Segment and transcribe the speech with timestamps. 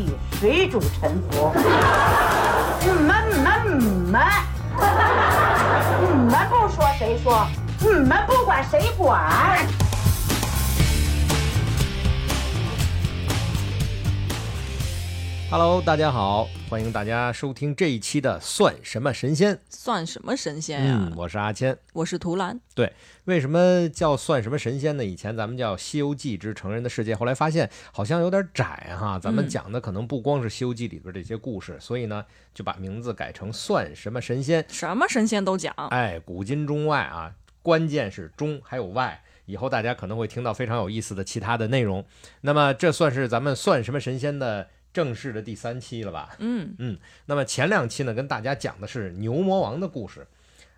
[0.00, 0.06] 帝
[0.40, 1.52] 谁主沉浮？
[2.80, 4.22] 你们你们你们，
[6.00, 7.46] 你们不说谁说？
[7.80, 9.20] 你们不管谁管
[15.50, 19.56] ？Hello，大家好，欢迎大家收听这一期的《算什么神仙》。
[19.68, 20.96] 算什么神仙呀？
[21.00, 21.76] 嗯，我是阿谦。
[21.92, 22.60] 我是图兰。
[22.76, 22.92] 对，
[23.24, 25.04] 为什么叫算什么神仙呢？
[25.04, 29.18] 以前咱们叫《西游记之成人的世界》，后来发现好像有点窄哈。
[29.18, 35.74] 咱们嗯讲的可能不光是《西游记》里边这些故事，所以呢，就把名字改成“算什么神仙什么神仙都讲。”。
[35.90, 39.20] 哎，古今中外啊，关键是中还有外。
[39.46, 42.04] 以后大家可能会听到非常有意思的其他的内容。
[42.42, 46.36] 那么这算是咱们算什么神仙的正式的第三期了吧？
[46.38, 50.26] 嗯嗯，那么前两期呢，跟大家讲的是牛魔王的故事，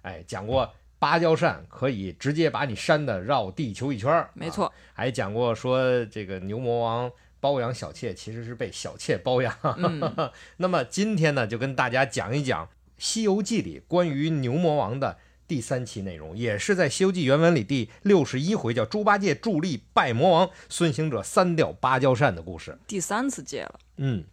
[0.02, 4.72] 哎，讲过芭蕉扇可以直接把你扇的绕地球一圈没错。
[4.92, 7.10] 还讲过说这个牛魔王
[7.40, 9.56] 包养小妾，其实是被小妾包养。
[9.62, 12.66] 嗯 那么今天呢，就跟大家讲一讲
[12.98, 22.78] 《西游记》里关于牛魔王的第三期内容，也是在《西游记》原文里第六十一回，叫猪八戒助力拜魔王，孙行者三吊芭蕉扇的故事。
[22.86, 23.80] 第三次借了。
[23.96, 24.24] 嗯，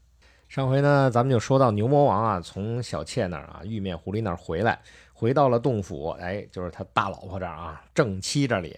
[0.47, 4.79] 上回呢，咱们就说到牛魔王啊，从小妾那儿啊，玉面狐狸那儿回来，
[5.13, 8.75] 回到了洞府，哎，就是他大老婆这儿啊，正妻这里，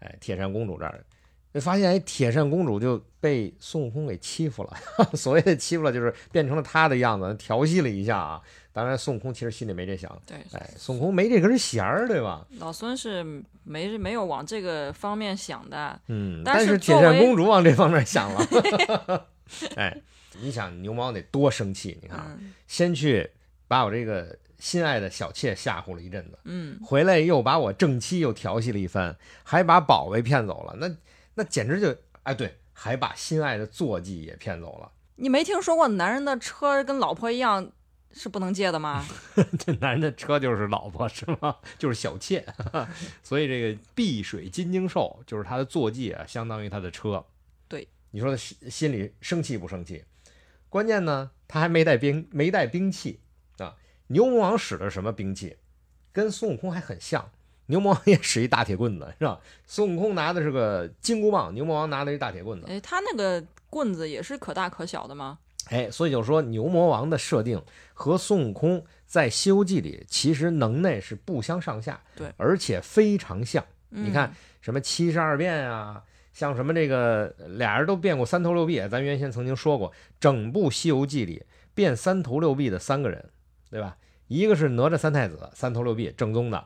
[0.00, 1.04] 哎，铁扇公主这儿，
[1.52, 4.74] 就发现哎，铁扇公主就被孙悟空给欺负了。
[5.14, 8.40] 所谓的欺负了，就是变成了他的样子，调戏了一下啊。
[8.72, 12.46] 当然，孙悟空其实心里没这想，对，哎，孙悟空没这根弦儿，对吧？
[12.58, 13.22] 老孙是
[13.64, 16.00] 没没有往这个方面想的。
[16.06, 19.26] 嗯，但是是铁扇公主往这方面想了。
[19.76, 19.96] 哎，
[20.40, 21.98] 你想牛魔王得多生气？
[22.02, 23.30] 你看先去
[23.68, 30.94] 把我这个心爱的小妾吓唬了一阵子，嗯，回来又把我正妻又调戏了一番，还把宝贝骗走了，那
[31.34, 34.90] 那简直就哎对，还把心爱的坐骑也骗走了。
[35.16, 37.70] 你没听说过男人的车跟老婆一样
[38.12, 39.04] 是不能借的吗？
[39.58, 41.56] 这男人的车就是老婆是吗？
[41.78, 42.44] 就是小妾，
[43.22, 47.24] 所以这个碧水金睛兽就是他的坐骑啊，相当于他的车。
[48.12, 50.04] 对，你说他心心里生气不生气？
[50.68, 53.20] 关键呢，他还没带兵，没带兵器
[53.58, 53.74] 啊。
[54.06, 55.56] 牛魔王使的什么兵器？
[56.12, 57.30] 跟孙悟空还很像。
[57.66, 59.40] 牛魔王也使一大铁棍子，是吧？
[59.66, 62.66] 孙悟空拿的是个金箍棒，牛魔王拿的一大铁棍子。
[62.68, 65.38] 哎，他那个棍子也是可大可小的吗？
[65.68, 67.62] 哎，所以就说牛魔王的设定
[67.94, 73.64] 和孙悟空在《西游记》里其实能耐是不相上下，对而且非常像。
[73.90, 81.44] 嗯、你看，什么七十二变啊，像什么这个俩人都变过三头六臂，咱原先曾经说过，整部《西游记》里
[81.74, 83.30] 变三头六臂的三个人，
[83.70, 83.96] 对吧？
[84.28, 86.58] 一个是哪吒三太子，三头六臂正宗的；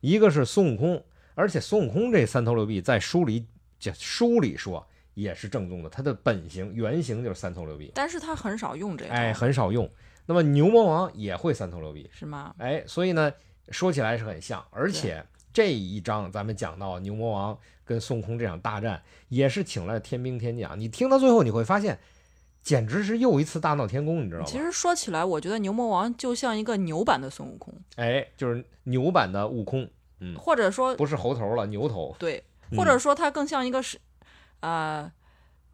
[0.00, 3.44] 一个是孙悟空，而且孙悟空这三头六臂在书里
[3.80, 7.90] 这书里说也是正宗的，他的本形原型就是三头六臂。
[7.94, 9.90] 但是他很少用这个，哎，很少用。
[10.26, 12.54] 那么牛魔王也会三头六臂，是吗？
[12.58, 13.32] 哎，所以呢，
[13.70, 14.64] 说起来是很像。
[14.70, 17.58] 而且这一章咱们讲到牛魔王
[17.88, 20.78] 跟孙悟空这场大战，也是请了天兵天将。
[20.78, 21.98] 你听到最后，你会发现，
[22.62, 24.46] 简直是又一次大闹天宫，你知道吗？
[24.46, 29.88] 其实说起来，我觉得牛魔王就像一个牛版的孙悟空，哎，就是牛版的悟空，
[30.20, 32.14] 嗯，或者说不是猴头了，牛头。
[32.18, 33.98] 对，嗯或者说他更像一个是，
[34.60, 35.10] 呃，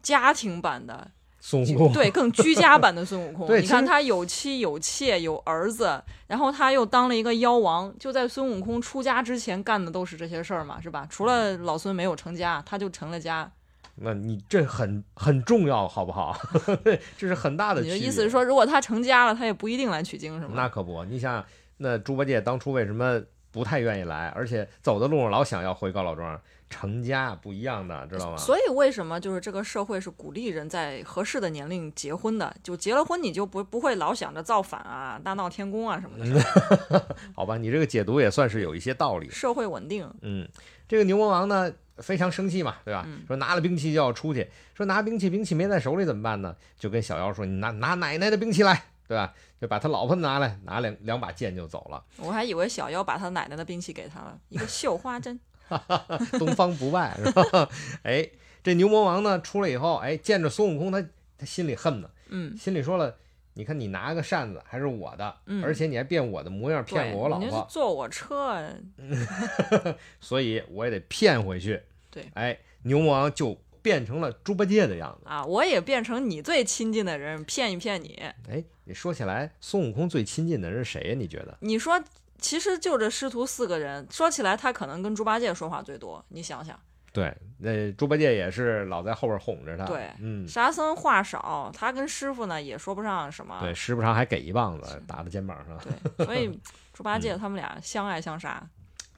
[0.01, 1.11] 家庭版的，
[1.47, 3.45] 孙悟空，对，更居家版的孙悟空。
[3.61, 11.05] 你看他有妻有妾有儿子，然后他又当了一个妖王，就在孙悟空出家之前干的都是这些事儿嘛，是吧？
[11.07, 13.51] 除了老孙没有成家，他就成了家。
[13.93, 16.35] 那你这很很重要，好不好？
[17.15, 17.95] 这是很大的你的。
[17.95, 20.53] 意思是说，如果他成家了，他也不一定来取经，是吗？
[20.55, 21.45] 那可不，你想想，
[21.77, 26.41] 那猪八戒当初为什么不太愿意来，而且走的路上老想要回高老庄？
[26.69, 28.37] 成家不一样的，知道吗？
[28.37, 32.53] 所以为什么就是这个社会是鼓励人在合适的年龄结婚的？
[32.63, 37.05] 就结了婚，你就不不会老想着造反啊、大闹天宫啊什么的
[37.35, 39.29] 好吧，你这个解读也算是有一些道理。
[39.29, 40.11] 社会稳定。
[40.21, 40.47] 嗯，
[40.87, 43.03] 这个牛魔王呢非常生气嘛，对吧？
[43.07, 46.55] 嗯说拿了兵器就要出去，说拿兵器，兵器没在手里怎么办呢？
[46.77, 52.03] 就跟小妖说：“你拿拿奶奶的兵器来，对吧？”就把他老婆拿来，拿两两把剑就走了。
[52.17, 55.39] 我还以为小妖把他奶奶的兵器给他了，一个绣花针。
[56.39, 57.69] 东方不败是吧？
[58.03, 58.27] 哎，
[58.63, 61.01] 这牛魔王呢出来以后，哎，见着孙悟空，他
[61.37, 63.15] 他心里恨呢，嗯，心里说了。
[63.57, 68.61] 你看，你拿个扇子还是我的，嗯而且你还变我的模样骗我老婆，坐我车，
[70.19, 71.81] 所以我也得骗回去。
[72.11, 75.29] 对，哎，牛魔王就变成了猪八戒的样子。
[75.29, 78.21] 啊，我也变成你最亲近的人，骗一骗你。
[78.49, 81.15] 哎，你说起来，孙悟空最亲近的人是谁呀？
[81.17, 81.57] 你觉得？
[81.61, 81.97] 你说，
[82.39, 86.23] 其实就这师徒四个人，说起来他可能跟猪八戒说话最多。
[86.29, 86.77] 你想想，
[87.11, 89.85] 对，那猪八戒也是老在后边哄着他。
[89.85, 93.57] 对嗯，沙僧话少，他跟师傅呢也说不上什么。
[93.61, 95.77] 对，时不常还给一棒子打在肩膀上。
[96.17, 96.59] 对，所以
[96.93, 98.61] 猪八嗯戒他们俩相爱相杀。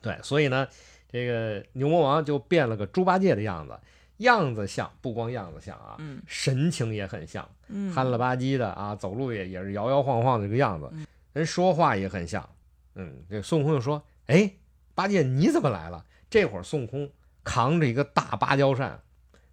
[0.00, 0.66] 对，所以呢，
[1.10, 3.78] 这个牛魔王就变了个猪八戒的样子，
[4.18, 12.48] 样子像，不光样子像啊，嗯神情也很像，嗯，憨了吧唧的啊，走路也也是摇摇晃晃的这个样子嗯，人说话也很像。
[12.98, 14.52] 嗯，这孙悟空就说：“哎，
[14.94, 17.08] 八戒你怎么来了？”这会儿孙悟空
[17.44, 19.00] 扛着一个大芭蕉扇，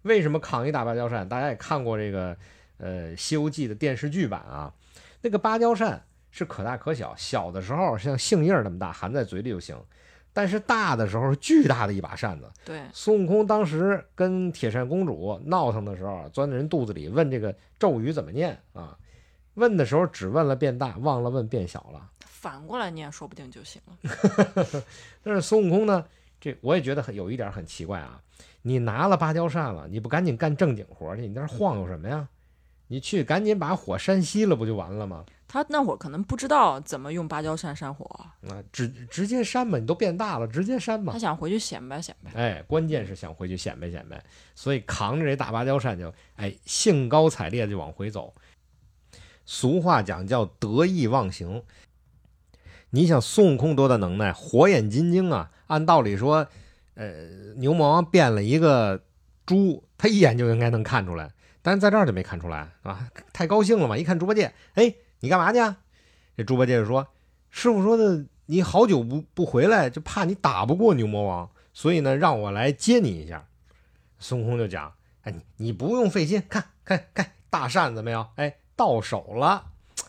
[0.02, 1.28] 为什么扛一大芭蕉扇？
[1.28, 2.36] 大家也看过这个
[2.78, 4.74] 呃《西游记》的电视剧版啊，
[5.22, 9.80] 那个芭蕉扇是可大可小，小的时候像杏叶儿那么大，含在嘴里就行。
[10.32, 18.98] 但是大的时候是巨大的一把扇子，对，孙悟空当时跟铁扇公主闹腾的时候，钻在人肚子里问这个咒语怎么念啊？
[19.54, 22.10] 问的时候只问了变大，忘了问变小了。
[22.46, 24.84] 反过来念说不定就行了。
[25.24, 26.04] 但是孙悟空呢，
[26.40, 28.22] 这我也觉得很有一点很奇怪啊。
[28.62, 31.22] 你拿了芭蕉扇了，你不赶紧干正经活去？
[31.26, 32.28] 你在那晃悠什么呀？
[32.86, 35.24] 你去赶紧把火扇熄了，不就完了吗？
[35.48, 38.04] 他那会儿可能不知道怎么用芭蕉扇扇火，
[38.48, 41.18] 啊，直直接扇吧，你都变大了，直接扇吧他。
[41.18, 42.30] 想回去显摆显摆。
[42.40, 44.22] 哎，关键是想回去显摆显摆，
[44.54, 48.32] 所以扛着这大芭蕉扇就哎兴高采烈地就往回走。
[49.44, 51.62] 俗话讲叫得意忘形。
[52.96, 55.50] 你想孙悟空多大能耐，火眼金睛啊！
[55.66, 56.48] 按道理说，
[56.94, 57.12] 呃，
[57.56, 59.02] 牛魔王变了一个
[59.44, 63.06] 猪，他一眼就应该能看出来，但是在这儿就没看出来啊！
[63.34, 63.98] 太高兴了嘛！
[63.98, 65.76] 一看猪八戒，哎，你干嘛去啊？
[66.38, 67.06] 这猪八戒就说
[67.50, 73.46] ：“师傅说的，你好久不不回来，就怕你打不过牛魔王，所以呢，让我来接你一下。”
[74.18, 74.90] 孙悟空就讲
[75.20, 78.26] ：“哎，你你不用费心，看看看大扇子没有？
[78.36, 79.66] 哎，到手了。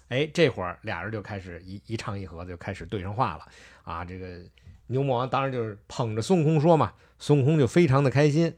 [0.10, 3.46] 哎，这会儿俩人就开始一一唱一和，就开始对上话了
[3.84, 4.06] 啊！
[4.06, 4.40] 这个
[4.88, 8.56] 牛魔王当然就是捧着孙悟空说嘛，孙悟空就非常的开心，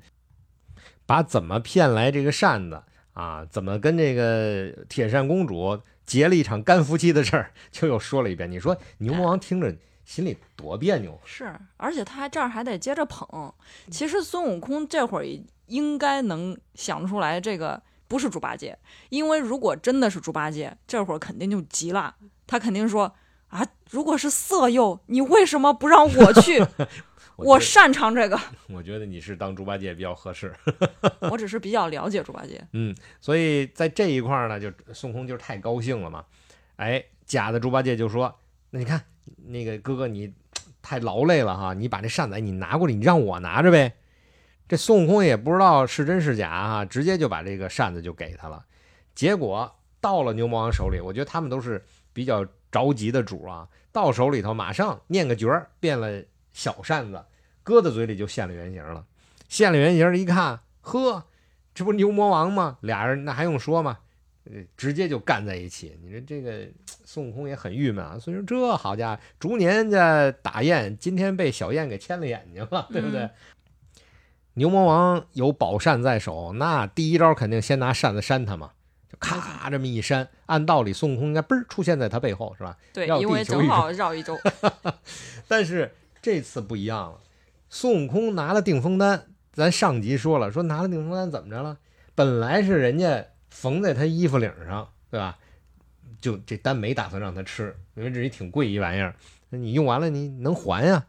[1.06, 8.52] 把怎么骗来这个扇子啊，怎么跟这个铁扇公主结了一场干夫妻的事儿，就又说了一遍。
[8.52, 9.76] 你说牛魔王听着
[10.06, 13.54] 心里多别扭，是，而且他还这儿还得接着捧。
[13.90, 15.26] 其实孙悟空这会儿
[15.66, 18.78] 应该能想出来，这个不是猪八戒，
[19.08, 22.16] 因为如果真的是猪八戒，这会儿肯定就急了，
[22.46, 23.16] 他肯定说
[23.48, 26.62] 啊，如果是色诱，你为什么不让我去？
[27.38, 30.54] 我觉擅长这个， 我觉得你是当猪八戒比较合适。
[31.32, 32.62] 我只是比较了解猪八戒。
[32.74, 36.26] 嗯，所以在这一块儿呢，就孙悟空就是太高兴了嘛。
[36.76, 38.36] 哎，假的猪八戒就说
[38.72, 39.06] ：“那你看，
[39.46, 40.34] 那个哥哥你
[40.82, 43.94] 太劳累了哈，你把这扇子哎你拿过来，你让我拿着呗。”
[44.70, 48.64] 这孙悟空也不知道是真是假哈，直接就把这个扇子就给他了。
[49.16, 51.84] 结果到了牛魔王手里，我觉得他们都是
[52.14, 56.24] 比较着急的主啊，到手里头马上念个诀儿，变了
[56.54, 57.26] 小扇子，
[57.64, 59.04] 搁在嘴里就现了原形了。
[59.48, 61.26] 现了原形一看，呵，
[61.74, 62.78] 这不牛魔王吗？
[62.82, 63.98] 俩人那还用说吗？
[64.44, 66.00] 呃，直接就干在一起。
[66.04, 66.68] 你说这个
[67.04, 68.20] 孙悟空也很郁闷啊。
[68.20, 73.28] 所以说这好家伙，逐年家打雁，今天被小雁给牵了眼睛了，对不对？
[74.60, 78.72] 牛魔王有宝扇在手，那第一招肯定先拿扇子扇他嘛，
[79.10, 80.28] 就咔这么一扇。
[80.48, 82.78] 按道理孙悟空应该嘣儿出现在他背后，是吧？
[82.94, 84.38] 对，绕因为正好绕一周。
[85.48, 87.20] 但是这次不一样了，
[87.70, 91.78] 孙悟空拿了定风丹，咱上集说了，说拿了定风丹怎么着了？
[92.14, 95.38] 本来是人家缝在他衣服领上，对吧？
[96.20, 99.16] 就这丹没打算让他吃，因为这也挺贵一玩意儿，
[99.52, 101.06] 你用完了你能还呀？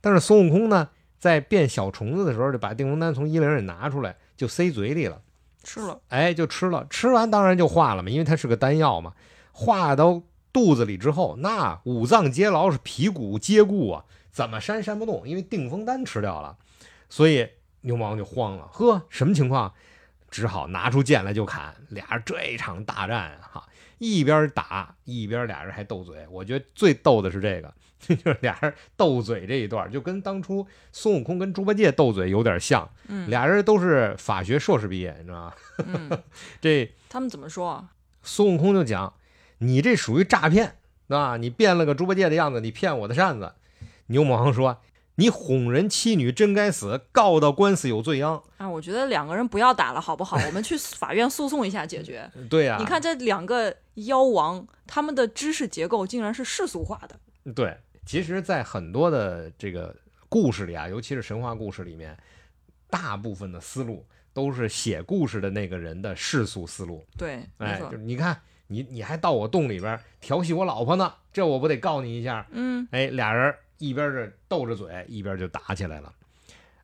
[0.00, 0.88] 但是孙悟空呢，
[1.22, 5.22] 在变小虫子的时候，就把定风丹从衣领里拿出来，就塞嘴里了。
[5.62, 9.12] 吃了，哎，就吃了，吃完当然就化了嘛，因为它是个丹药嘛。
[9.52, 10.20] 化到
[10.52, 16.58] 肚子里之后，那五脏皆牢，是皮骨皆固啊，怎么扇扇不动，因为定风丹吃掉了。
[17.08, 17.48] 所以
[17.82, 19.72] 牛魔王就慌了，呵，什么情况？
[20.28, 21.72] 只好拿出剑来就砍。
[21.90, 23.64] 俩人这场大战哈，
[23.98, 26.26] 一边打一边俩人还斗嘴。
[26.28, 27.72] 我觉得最逗的是这个，
[28.16, 32.88] 就是俩人斗嘴这一段，就跟当初孙悟空跟猪八戒斗嘴有点像。
[33.08, 35.52] 嗯俩人都是法学硕士毕业，你知道吗？
[35.86, 36.22] 嗯，
[36.60, 37.90] 这他们怎么说啊？
[38.22, 39.14] 孙悟空就讲
[39.58, 40.76] ：“你这属于诈骗，
[41.08, 41.36] 对吧？
[41.36, 43.52] 你变了个猪八戒的样子，你骗我的扇子。”
[44.06, 44.78] 牛魔王说
[45.16, 48.42] ：“你哄人妻女，真该死，告到官司有罪殃。
[48.58, 50.36] 啊，我觉得两个人不要打了，好不好？
[50.46, 57.52] 我们去法院诉讼一下解决。”对呀、你看这两个妖王，他们的知识结构竟然是世俗化的。
[57.54, 59.94] 对，其实，在很多的这个
[60.28, 62.16] 故事里啊，尤其是神话故事里面，
[62.90, 67.06] 大部分的思路都是写故事的那个人的世俗思路。
[67.16, 67.98] 对，哎，就是。
[67.98, 72.46] 你看，你你还到我洞里边调戏我老婆呢，这我不得告你一下？
[72.50, 76.12] 嗯，哎，俩人一边这斗着嘴，一边就打起来了。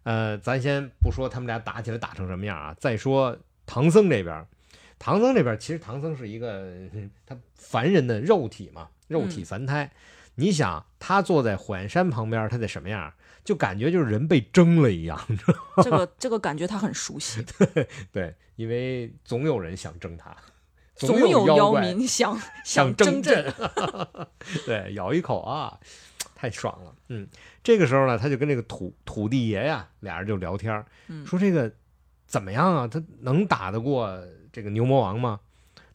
[0.04, 4.46] 呃，咱先不说他们俩打起来打成什么样啊，再说唐僧这边，
[4.98, 6.72] 唐僧这边其实唐僧是一个
[7.26, 9.90] 他凡人的肉体嘛，肉体凡胎。
[10.38, 13.12] 你想他坐在火焰山旁边，他得什么样？
[13.44, 15.18] 就感觉就是人被蒸了一样，
[15.82, 17.42] 这个这个感觉他很熟悉，
[17.74, 20.36] 对对，因为总有人想蒸他，
[20.94, 23.52] 总有妖怪民想想蒸朕，
[24.66, 25.78] 对，咬一口啊，
[26.34, 26.94] 太爽了。
[27.08, 27.26] 嗯，
[27.64, 31.72] 这个时候呢，他就跟这个土土地爷呀，俩人就聊天，嗯说这个
[32.26, 32.86] 怎么样啊？
[32.86, 35.40] 他能打得过这个牛魔王吗？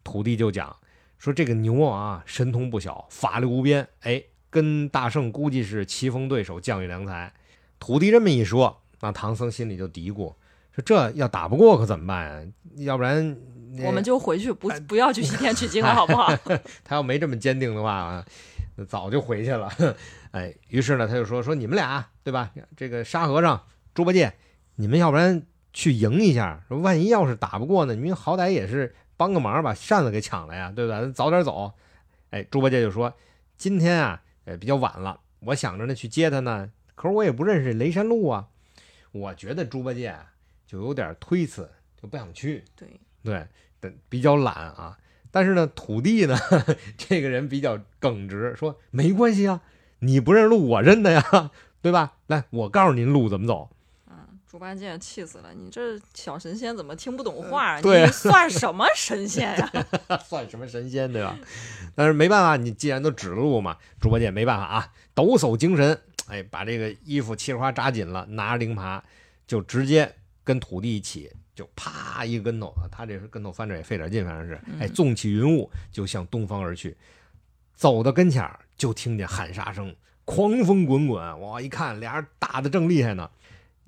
[0.03, 0.75] 土地就讲
[1.19, 4.23] 说这个牛魔王啊，神通不小，法力无边，哎，
[4.53, 7.33] 跟大圣估计是棋逢对手，将遇良才。
[7.79, 10.31] 土地这么一说，那唐僧心里就嘀咕
[10.71, 12.43] 说：这要打不过可怎么办啊？
[12.77, 13.35] 要不然
[13.83, 16.31] 我们就回去，不哎不要去西天取经了， 好不好？
[16.85, 18.25] 他要没这么坚定的话啊，
[18.87, 19.69] 早就回去了。
[20.31, 22.51] 哎，于是呢，他就说说你们俩对吧？
[22.77, 23.61] 这个沙和尚、
[23.93, 24.33] 猪八戒，
[24.75, 25.43] 你们要不然
[25.73, 31.01] 去赢一下，说万一要是打不过呢，你们好歹也是帮个忙，把扇子给抢了呀，对吧？
[31.13, 31.73] 早点走。
[32.29, 33.13] 哎，猪八戒就说
[33.57, 38.49] 今天啊，呃，比较晚了，我想着呢去接他呢，可是我也不认识雷山路啊。
[39.11, 40.33] 我觉得猪八戒啊
[40.65, 41.69] 就有点推辞，
[42.01, 42.63] 就不想去。
[42.75, 43.47] 对，对，
[43.79, 44.97] 但比较懒啊。
[45.31, 46.37] 但是呢，土地呢，
[46.97, 49.61] 这个人比较耿直，说没关系啊，
[49.99, 52.17] 你不认路，我认的呀，对吧？
[52.27, 53.69] 来，我告诉您路怎么走。
[54.53, 59.71] 嗯，猪八戒气死了，你这小神仙怎么听不懂话 你算什么神仙呀？
[60.23, 61.35] 算什么神仙，对吧？
[61.95, 69.01] 但是没办法，你既然都指了路嘛，猪八戒没办法啊，抖擞精神，哎，把这个衣服嘁哩哗扎紧了，拿着灵耙，
[69.47, 76.95] 就直接跟土地一起，就啪一个跟头啊，他这是跟头翻着也费点劲，反正是，哎，纵起云雾就向东方而去。
[77.73, 79.95] 走到跟前儿，就听见喊杀声，
[80.25, 81.41] 狂风滚滚。
[81.41, 83.27] 哇，一看俩人打的正厉害呢。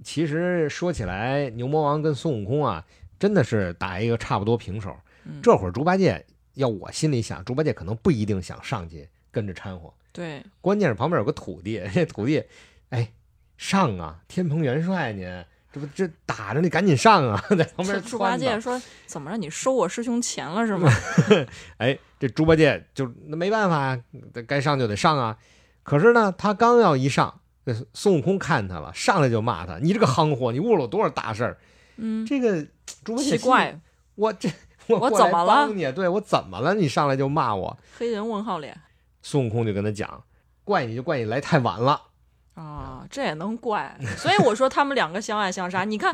[0.03, 2.85] 其实说起来，牛魔王跟孙悟空啊，
[3.17, 4.95] 真的是打一个差不多平手。
[5.25, 6.23] 嗯这会儿猪八戒
[6.53, 12.43] 要我心里想，猪八戒可能不一定想上去跟着掺和，对，关键是旁边有个土地， 这土地，
[12.89, 13.11] 哎，
[13.57, 15.25] 上啊，天蓬元帅您，
[15.73, 19.37] 这不这打着你赶紧上啊，在旁边猪八戒说：“怎么着？
[19.37, 20.89] 你收我师兄钱了是吗
[21.77, 24.03] 哎，这猪八戒就那没办法呀，
[24.47, 25.37] 该上就得上啊。
[25.83, 31.57] 可是呢，他刚要一上，这孙悟空看他了，上来就骂他：“你这个夯货，你误了我多少大事儿！”？”
[31.97, 32.61] 嗯，这个
[33.03, 33.79] 猪八戒奇怪，
[34.15, 34.49] 我这
[34.87, 35.91] 我我怎么了帮你？
[35.91, 36.75] 对我怎么了？
[36.75, 37.77] 你上来就骂我。
[37.97, 38.77] 黑人问号脸
[39.21, 40.23] 孙悟空就跟他讲
[40.63, 42.01] ：“怪你就怪你来太晚了。
[42.53, 43.97] 啊，这也能怪？
[44.17, 45.83] 所以我说他们两个相爱相杀。
[45.83, 46.13] 你看，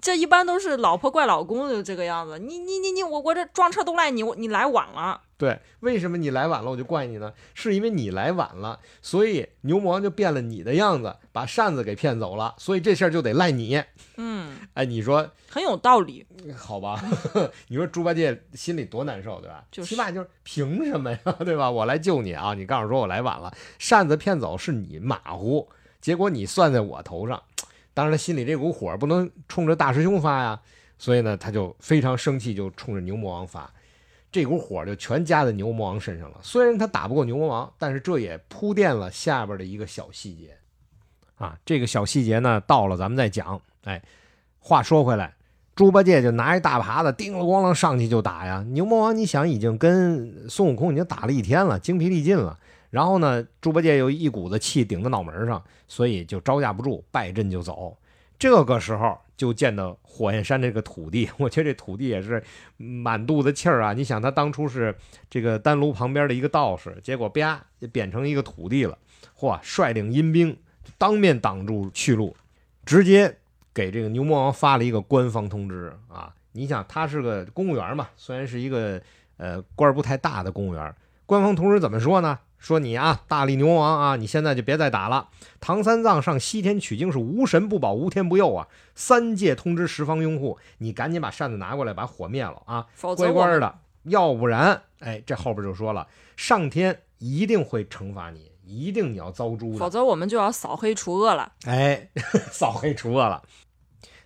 [0.00, 2.38] 这一般都是老婆怪老公就这个样子。
[2.38, 7.32] 你你你你，我我这撞车都赖你，你来晚了。”对，为什么你来晚了我就怪你呢？
[7.52, 13.82] 是因为你来晚了，所以牛魔王就变了你的样子，把扇子给骗走了，所以这事儿就得赖你。
[14.18, 16.24] 嗯，哎，你说很有道理。
[16.56, 17.02] 好吧？
[17.66, 19.64] 你说猪八戒心里多难受，对吧？
[19.72, 21.68] 就是起码就是凭什么呀， 对吧？
[21.68, 22.54] 我来救你啊！
[22.54, 25.68] 你告诉说我来晚了，扇子骗走是你马虎，
[26.00, 27.42] 结果你算在我头上。
[27.94, 30.60] 当然，他心里这股火不能冲着大师兄发呀，
[30.98, 33.68] 所以呢，他就非常生气，就冲着牛魔王发。
[34.32, 36.38] 这股火就全加在牛魔王身上了。
[36.42, 40.56] 虽然他打不过牛魔王，但是这也铺垫了下边的一个小细节
[41.36, 41.58] 啊。
[41.66, 43.60] 这个小细节呢，到了咱们再讲。
[43.84, 44.02] 哎，
[44.58, 45.34] 话说回来，
[45.76, 48.64] 猪八戒就拿一大耙子，叮了咣啷上去就打呀。
[48.70, 52.58] 牛魔王，你想已经跟孙悟空已经打了一天了，精疲力尽了。
[52.88, 57.94] 然后呢，猪八戒又一股子气顶在脑门上，所以就招架不住，败阵就走。
[58.38, 62.40] 这个时候就见到火焰山这个土地， 我觉得这土地也是
[62.76, 63.92] 满肚子气儿啊！
[63.92, 64.94] 你想，他当初是
[65.28, 68.96] 这个丹炉旁边的一个道士，结果啪就变成一个土地了，
[69.36, 69.58] 嚯！
[69.60, 70.56] 率领阴兵
[70.96, 72.36] 当面挡住去路，
[72.86, 73.36] 直接
[73.74, 76.32] 给这个牛魔王发了一个官方通知啊！
[76.52, 79.02] 你想，他是个公务员嘛，虽然是一个
[79.38, 80.94] 呃官不太大的公务员，
[81.32, 82.40] 官方同时怎么说呢？
[82.58, 85.30] 说你啊，大力牛魔王啊，你现在就别再打了。
[85.60, 88.68] 唐三藏上西天取经是无神不保，无天不佑啊！
[88.94, 92.86] 三界通知十方拥护，你赶紧把扇子拿过来，把火灭了啊！
[92.92, 99.78] 否则乖乖的，要不然，哎，这后边就说了，上天一定会惩罚你，一定你要遭诛的。
[99.78, 101.50] 否则我们就要扫黑除恶了。
[101.64, 102.10] 哎，
[102.52, 103.42] 扫黑除恶了。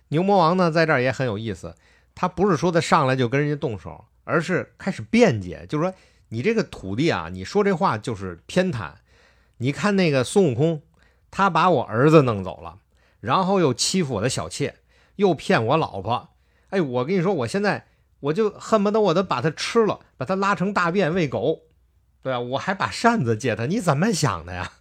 [0.09, 1.73] 牛魔王呢，在这儿也很有意思，
[2.13, 5.93] 他不是说他上来就跟人家动手，而是开始辩解，就是说
[6.29, 8.91] 你这个土地啊，你说这话就是偏袒。
[9.57, 10.81] 你看那个孙悟空，
[11.31, 12.79] 他把我儿子弄走了，
[13.19, 14.75] 然后又欺负我的小妾，
[15.15, 16.29] 又骗我老婆。
[16.69, 17.87] 哎，我跟你说，我现在
[18.19, 21.61] 我就恨不得我都把他吃了，把他拉成大便喂狗，
[22.21, 24.73] 对啊，我还把扇子借他，你怎么想的呀？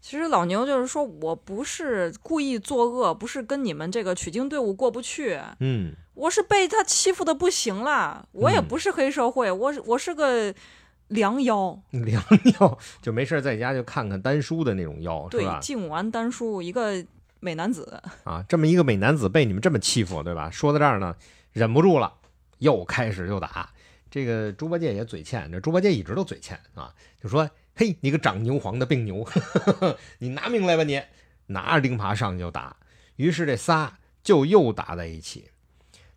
[0.00, 8.28] 其实老牛就是说我不是故意作恶，不是跟你们这个取经队伍过不去，嗯，我是被他欺负的不行了。
[8.32, 10.54] 我也嗯不是黑社会，我我是个
[11.08, 12.22] 良妖，良
[12.60, 15.58] 药就没事儿在家就看看丹书的那种药， 是对，吧？
[15.60, 17.04] 敬完丹书，一个
[17.40, 18.00] 美男子。
[18.24, 20.50] 啊，这么一个美男子被你们这么欺负，对吧？
[20.50, 21.14] 说到这儿呢，
[21.52, 22.12] 忍不住了，
[22.58, 23.70] 又开始就打。
[24.10, 29.26] 这个猪八戒也嘴欠，这猪八戒一直都嘴欠啊，就说：“嘿，你个长牛黄的病牛，
[30.18, 31.00] 你拿命来吧你！”
[31.50, 32.76] 拿着钉耙上去就打。
[33.16, 35.50] 于是这仨就又打在一起。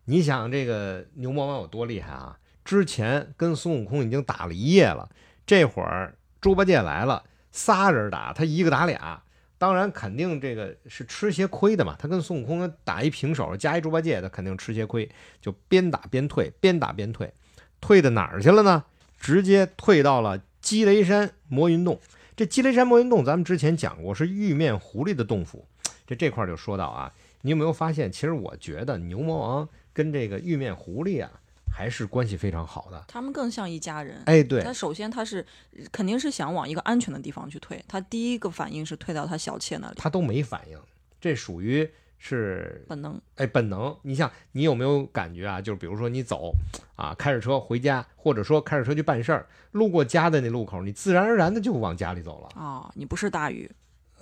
[0.04, 2.38] 你想这个牛魔王有多厉害啊？
[2.64, 5.08] 之前跟孙悟空已经打了一夜了，
[5.44, 9.22] 这会儿猪八戒来了，仨人打，他一个打俩。
[9.58, 11.94] 当然，肯定这个是吃些亏的嘛。
[11.96, 15.08] 他跟孙悟空打一平手，加一猪八戒，他肯定吃些亏，
[15.40, 17.32] 就边打边退，边打边退，
[17.80, 18.84] 退到哪儿去了呢？
[19.20, 22.00] 直接退到了积雷山魔云洞。
[22.34, 25.64] 这积雷山魔云洞，咱们之前讲过，是玉面狐狸的洞府。
[26.08, 28.10] 这这块就说到啊，你有没有发现？
[28.10, 31.30] 其实我觉得牛魔王跟这个玉面狐狸啊，
[31.72, 33.04] 还是关系非常好的。
[33.08, 34.22] 他们更像一家人。
[34.26, 35.44] 哎，对他，首先他是
[35.90, 40.78] 肯定是想往一个安全的地方去退，他第一个反应是退到他小妾那里，他都没反应，
[41.20, 43.20] 这属于是本能。
[43.36, 43.96] 哎，本能。
[44.02, 45.60] 你像你有没有感觉啊？
[45.60, 46.54] 就是比如说你走
[46.94, 52.48] 啊，开着车回家，或者说开着车去办事儿，路过家的那路口，你自然而然的就往家里走了。
[52.54, 53.68] 哦，你不是大禹，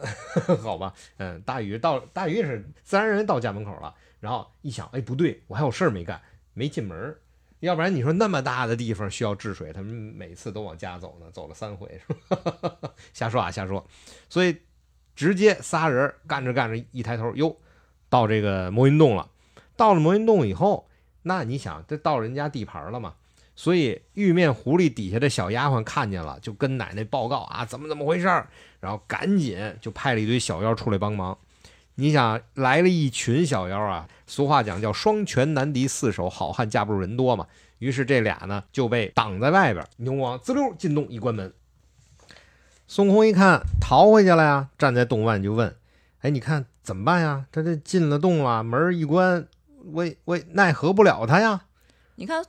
[0.63, 6.21] 好吧，嗯，大鱼到大鱼也是自然而然到家门口了，然后一想，哎，不对，我还有事儿没干，
[6.55, 7.19] 没进门儿。
[7.61, 12.91] 要不然你说那么大的地方需要治水，他们每次都往家走呢，走了三回是吧？
[13.13, 13.87] 瞎说啊，瞎说。
[14.29, 14.57] 所以
[15.15, 17.57] 直接仨人干着干着，一抬头，哟，
[18.09, 19.31] 到这个魔云洞了。
[19.77, 20.89] 到了魔云洞以后，
[21.23, 23.15] 那你想，这到人家地盘了嘛？
[23.55, 28.49] 所以玉面狐狸底下的小丫鬟看见了，就跟奶奶报告啊，怎么怎么回事儿，
[28.81, 31.37] 然后赶紧就派了一堆小妖出来帮忙。
[31.97, 37.47] 你想来了一群小妖啊，俗话讲叫双拳难敌四手好汉，架不住人多嘛。
[37.79, 41.53] 于是这俩呢就被挡在外边，牛魔王滋溜进洞一关门。
[42.87, 45.77] 孙悟空一看逃回去了呀，站在洞外就问
[46.21, 47.47] ：“哎，你看怎么办呀？
[47.53, 49.47] 他这进了洞了，门一关，
[49.93, 51.67] 我我奈何不了他呀。
[52.17, 52.45] 你看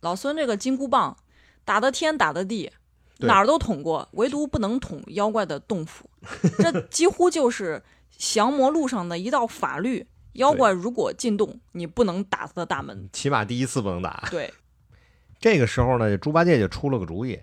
[0.00, 1.16] 老孙这个金箍棒，
[1.64, 2.70] 打的天打的地，
[3.18, 6.08] 哪儿都捅过，唯独不能捅妖怪的洞府。
[6.58, 10.06] 这几乎就是降魔路上的一道法律。
[10.32, 13.08] 妖怪如果进洞，你不能打他的大门。
[13.10, 14.28] 起码第一次不能打。
[14.30, 14.52] 对，
[15.40, 17.40] 这个时候呢，猪八戒就出了个主意，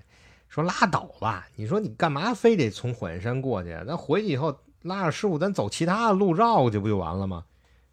[0.47, 3.69] 说拉倒吧，你说你干嘛非得从火焰山过去？
[3.87, 7.45] 咱回去以后拉着师傅，咱走其他的路绕过去不就完了吗？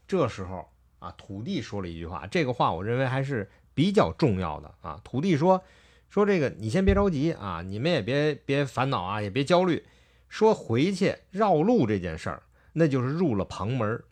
[0.07, 5.01] 这时候啊，土地说了一句话，这个话我认为还是比较重要的啊。
[5.03, 5.63] 土地说
[6.11, 9.83] 说这个，你先别着急啊，你们也别别烦恼啊，也别焦虑。
[10.29, 12.43] 说回去绕路这件事儿，
[12.81, 14.03] 那就是入了旁门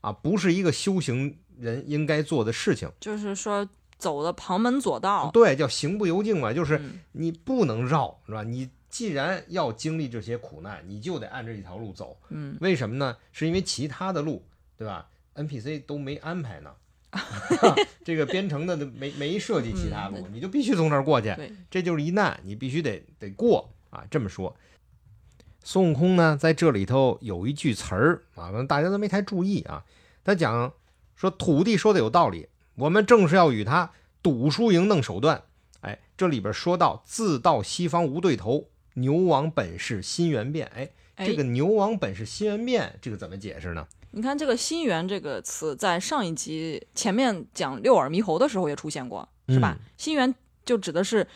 [0.00, 2.90] 啊，不是一个修行人应该做的事情。
[2.98, 5.30] 就是说走的旁门左道。
[5.34, 8.42] 对，叫行不由径嘛，就是嗯你不能绕，是吧？
[8.42, 12.18] 你既然要经历这些苦难，你就得按这一条路走。
[12.30, 13.16] 嗯，为什么呢？
[13.32, 14.42] 是因为其他的路，
[14.78, 16.70] 对吧？NPC 都没安排呢，
[18.02, 21.34] 这个编程的没没设计其他路，嗯你就必须从这儿过去，
[21.70, 24.04] 这就是一难，你必须得得过啊。
[24.10, 24.54] 这么说，
[25.66, 29.82] 孙悟空呢，在这里头有一句词儿啊，大家都没太注意啊。
[30.22, 30.72] 他讲
[31.16, 33.90] 说，土地说的有道理，我们正是要与他
[34.22, 35.42] 赌输赢弄手段。
[35.80, 40.70] 哎，这里边说到自到西方无对头，牛王本是心猿变。
[40.72, 43.88] 哎，哎这个牛王本是心猿变，这个怎么解释呢？
[44.12, 49.76] 你看这个“心猿”这个词，在上一集前面讲六耳猕猴的时候也出现过，是吧？
[49.76, 50.32] 嗯心猿
[50.64, 51.26] 就指的是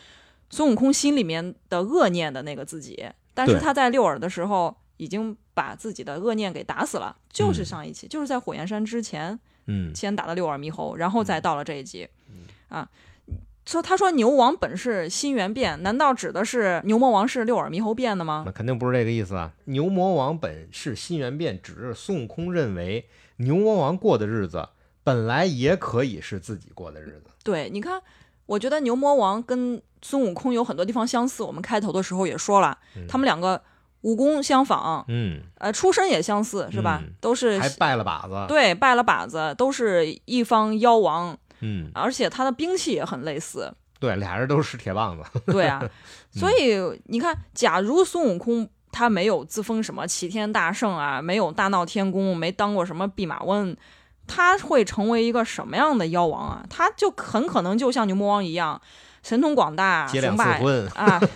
[0.49, 12.07] 孙悟空心里面的恶念的那个自己，但是他在六耳的时候已经把自己的恶念给打死了，就是嗯上一期，就是在火焰山之前嗯，先打的六耳猕猴，然后再到了这一集，
[12.69, 12.89] 啊。
[13.63, 18.41] 说他说牛王本是心猿变，难道指的是牛魔王是六耳猕猴变的吗？
[18.43, 19.53] 那肯定不是这个意思啊。
[19.65, 24.67] 牛魔王本是心猿变，指的是孙悟空认为牛魔王过的日子
[25.03, 27.29] 本来也可以是自己过的日子。
[27.43, 28.01] 对，你看，
[28.47, 31.43] 我觉得牛魔王跟孙悟空有很多地方相似。
[31.43, 33.61] 我们开头的时候也说了，他们两个
[34.01, 36.99] 武功相仿，嗯，呃，出身也相似，是吧？
[37.03, 43.71] 嗯都是还拜了把子。，对拜了把子，都是一方妖王，嗯，而且他的兵器也很类似。
[43.99, 45.23] 对，俩人都是铁棒子。
[45.45, 45.79] 对啊，
[46.33, 53.77] 所以你看，假如孙悟空他没有自封什么齐天大圣啊，没有大闹天宫，没当过什么弼马温，
[54.25, 56.65] 他会成为一个什么样的妖王啊？
[56.67, 58.81] 他就很可能就像牛魔王一样，
[59.23, 60.87] 神通广大，雄霸次婚。
[60.95, 61.19] 啊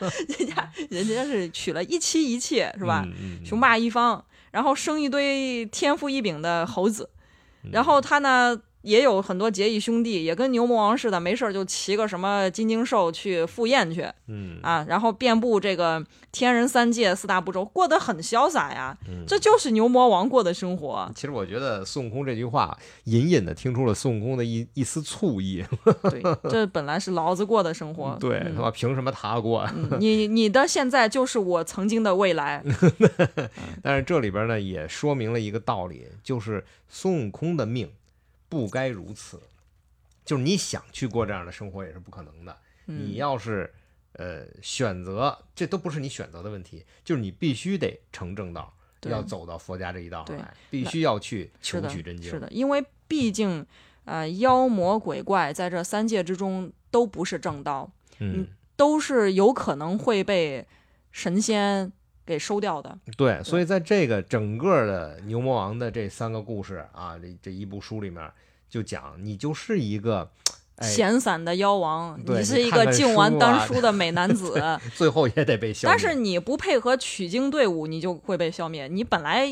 [0.28, 3.02] 人家人家是娶了一妻一妾是吧？
[3.06, 3.46] 嗯嗯嗯。
[3.46, 7.08] 雄霸一方，然后生一堆天赋异禀的猴子，
[7.64, 7.70] 嗯。
[7.72, 21.10] 然后他呢也有很多结义兄弟，也跟牛魔王似的，没事儿就骑个什么金睛兽去赴宴去嗯啊，然后遍布这个天人三界四大部洲，过得很潇洒呀，嗯这就是牛魔王过的生活。
[21.14, 25.64] 其实我觉得孙悟空这句话隐隐的听出了孙悟空的一一丝醋意。
[26.10, 28.16] 对，这本来是老子过的生活。
[28.20, 29.68] 对，嗯他妈凭什么他过？
[29.74, 32.62] 嗯你你的现在就是我曾经的未来。
[33.82, 37.90] 但是这里边呢也说明了一个道理，就是孙悟空的命
[38.48, 39.40] 不该如此，
[40.24, 42.56] 就是你想去过这样的生活也是不可能的。
[42.86, 43.72] 你嗯，要是
[44.12, 52.30] 呃选择，这都不是你选择的问题，就是你必须得成正道，要走到佛家这一道来，必须要去求取真经。
[52.30, 53.66] 是的，因为毕竟
[54.04, 60.66] 呃妖魔鬼怪在这三界之中都不是正道，嗯，都是有可能会被
[61.10, 61.90] 神仙
[62.24, 62.98] 给收掉的。
[63.16, 68.30] 对，所以在这个整个的牛魔王的这三个故事啊，这这一部书里面
[68.68, 70.30] 就讲，你就是一个。
[70.76, 74.60] 哎，闲散的妖王，对你是一个净完丹书的美男子，
[74.96, 75.96] 最后也得被消灭。
[75.96, 78.88] 但是你不配合取经队伍，你就会被消灭。
[78.88, 79.48] 你本来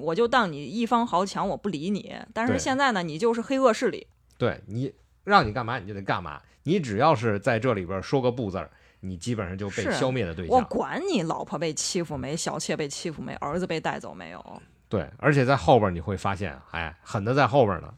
[0.00, 4.08] 我就当你一方豪强，我不理你，但是现在呢，你就是黑恶势力。
[4.36, 8.68] 对你让你干嘛你就得干嘛，你只要是在这里边说个不字儿，
[9.00, 10.62] 你基本上就被消灭的对象我。
[10.64, 14.62] 管你老婆被欺负没，小妾被欺负没，儿子被带走没有。
[14.88, 17.92] 对，而且在后边你会发现，哎，狠的在后边呢。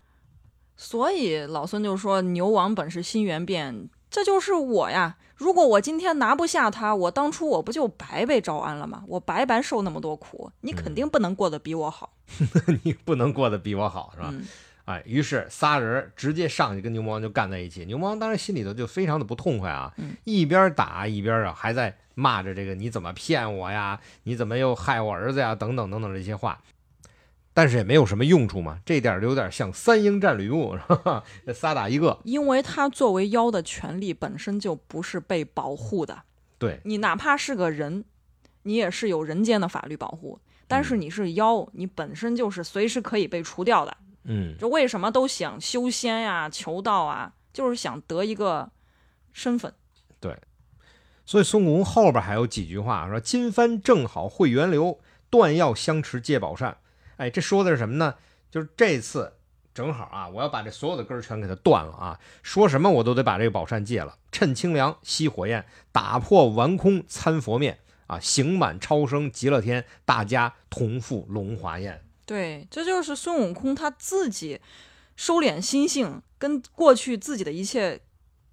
[0.76, 5.16] 所以老孙就说：“牛王本是心猿变，这就是我呀。
[5.34, 9.04] 如果我今天拿不下他，我当初我不就白被招安了吗？
[9.06, 12.12] 我白白受那么多苦，你肯定不能过得比我好，
[12.84, 14.30] 你不能过得比我好，是吧？
[14.32, 14.46] 嗯
[14.88, 17.84] 哎，于是仨人直接上去跟牛魔王就干在一起。
[17.84, 26.58] 牛魔王当然心里头就非常的不痛快啊，嗯一边打一边啊还在骂着这个你怎么骗我呀，你怎么又害我儿子呀，等等等等这些话。
[27.52, 30.78] 但是也没有什么用处嘛，这点儿有点像三英战吕布，
[31.52, 36.22] 仨打一个，因为他作为妖的权利本身就不是被保护的。
[36.56, 38.04] 对，你哪怕是个人，
[38.62, 40.38] 你也是有人间的法律保护。
[40.66, 43.96] 但是你是妖，你本身就是随时可以被除掉的。
[44.30, 47.32] 嗯，就为什么都想修仙呀、求道啊？
[47.52, 48.70] 就是想得一个
[49.32, 49.72] 身份。
[50.20, 50.36] 对
[51.24, 56.76] 所以孙悟空后边还有几句话说：“金帆正好会源流，断药相持借宝扇。”
[57.16, 58.14] 哎，这说的是什么呢？
[58.50, 59.32] 就是这次
[59.74, 62.20] 正好啊，我要把这所有的根儿全给它断了啊！
[62.42, 72.04] 说什么我都得把这个宝扇借了，趁清凉吸火焰，打破顽空参佛面啊，行满超生极乐天，大家同赴龙华宴。
[72.28, 74.60] 对，这就是孙悟空他自己
[75.16, 77.98] 收敛心性，跟过去自己的一切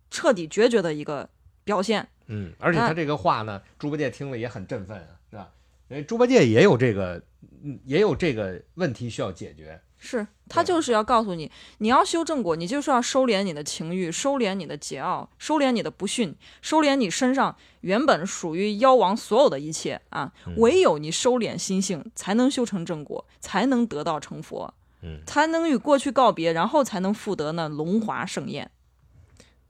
[0.10, 1.30] 彻底决绝的一个
[1.66, 2.08] 表现。
[2.28, 5.52] 嗯，而且啊他这个话呢，猪八戒听了也很振奋啊，是吧？
[5.90, 7.22] 因为猪八戒也有这个，
[7.64, 9.82] 嗯也有这个问题需要解决。
[10.06, 20.32] 是他就是要告诉你，你要修正果，你就是要收敛你的情欲，收敛你的桀骜，收敛你的不驯，收敛你身上原本属于妖王所有的一切啊！
[20.46, 28.70] 嗯唯有你收敛心性，才能修成正果，才能得道成佛，嗯，才能与过去告别，然后才能复得那龙华盛宴。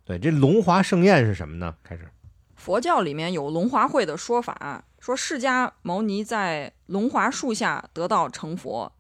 [0.04, 1.76] 对，这龙华盛宴是什么呢？
[1.82, 2.08] 开始。
[2.56, 8.92] 佛教里面有龙华会的说法，说释迦牟尼在龙华树下得道成佛，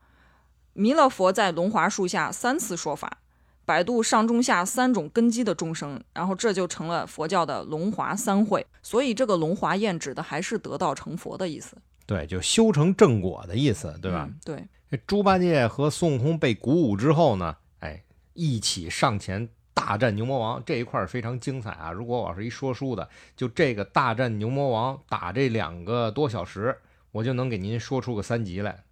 [0.77, 3.19] 弥勒佛在龙华树下三次说法，
[3.63, 8.67] 摆渡上中下三种根基的众生，然后这就成了佛教的龙华三会。
[8.83, 14.27] 所以这个龙华宴指的还是得道成佛的意思，对，就修成正果的意思，对吧？
[14.29, 21.91] 嗯对，这猪八戒和孙悟空被鼓舞之后呢，哎，一起上前大战牛魔王，这一块儿非常精彩啊！
[21.93, 23.07] 如果我要是一说书的，
[23.37, 26.77] 就这个大战牛魔王打这两个多小时，
[27.13, 28.83] 我就能给您说出个三集来。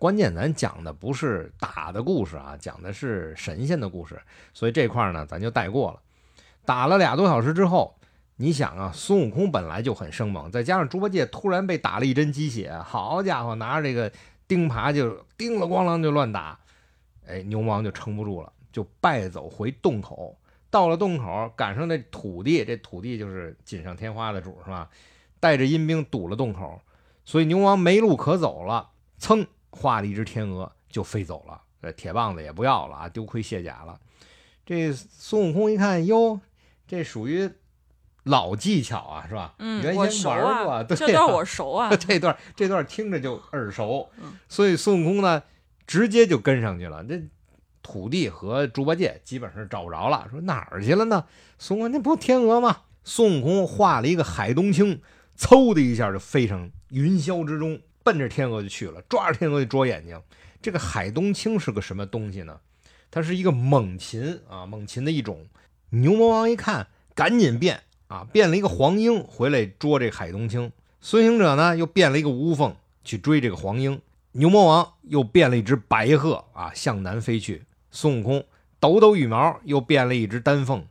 [0.00, 4.18] 关键咱讲的不是打的故事啊，讲的是神仙的故事，
[4.54, 6.00] 所以这块儿呢咱就带过了。
[6.64, 7.98] 打了俩多小时之后，
[8.36, 14.10] 你想啊，孙悟空本来就很生猛，再加上猪八戒突然被打了一针鸡血，好家伙，拿着这个
[14.48, 16.58] 钉耙就叮了咣啷就乱打，
[17.26, 20.34] 哎，牛王就撑不住了，就败走回洞口。
[20.70, 24.88] 到了洞口，赶上这土地，这土地就是锦上添花的主是吧？
[25.40, 26.80] 带着阴兵堵了洞口，
[27.26, 31.60] 所以牛王没路可走了，噌画了一只天鹅就飞走了。
[31.82, 33.98] 这铁棒子也不要了啊，丢盔卸甲了。
[34.66, 36.40] 这孙悟空一看，哟，
[36.86, 37.50] 这属于
[38.24, 39.54] 老技巧啊，是吧？
[39.58, 45.42] 嗯，原先玩过，啊，对这段我熟啊， 这段这段听着就耳熟嗯，所以孙悟空呢，
[45.86, 47.02] 直接就跟上去了。
[47.02, 47.20] 这
[47.82, 51.24] 土地和猪八戒基本上找不着了，说哪儿去了呢？
[51.58, 52.82] 孙悟空那不天鹅吗？
[53.02, 55.00] 孙悟空画了一个海东青，
[55.38, 60.20] 嗖的一下就飞上云霄之中，奔着天鹅就去了，抓着天鹅就啄眼睛。
[60.62, 62.60] 这个海东青是个什么东西呢？
[63.10, 65.46] 它是一个猛禽啊，猛禽的一种。
[65.90, 70.70] 牛魔王一看，赶紧变啊，变了一个黄莺回来捉这海东青。
[71.00, 74.00] 孙行者呢，又变了一个乌凤去追这个黄莺。
[74.32, 77.64] 牛魔王又变了一只白鹤啊，向南飞去。
[77.90, 78.44] 孙悟空
[78.78, 80.86] 抖抖羽毛，又变了一只丹凤，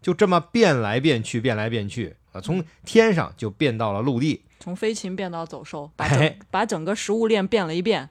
[0.00, 4.42] 就这么变来变去，变来变去啊，从天上就变到了陆地。
[4.60, 6.08] 从飞禽变到走兽，把
[6.50, 8.08] 把整个食物链变了一遍。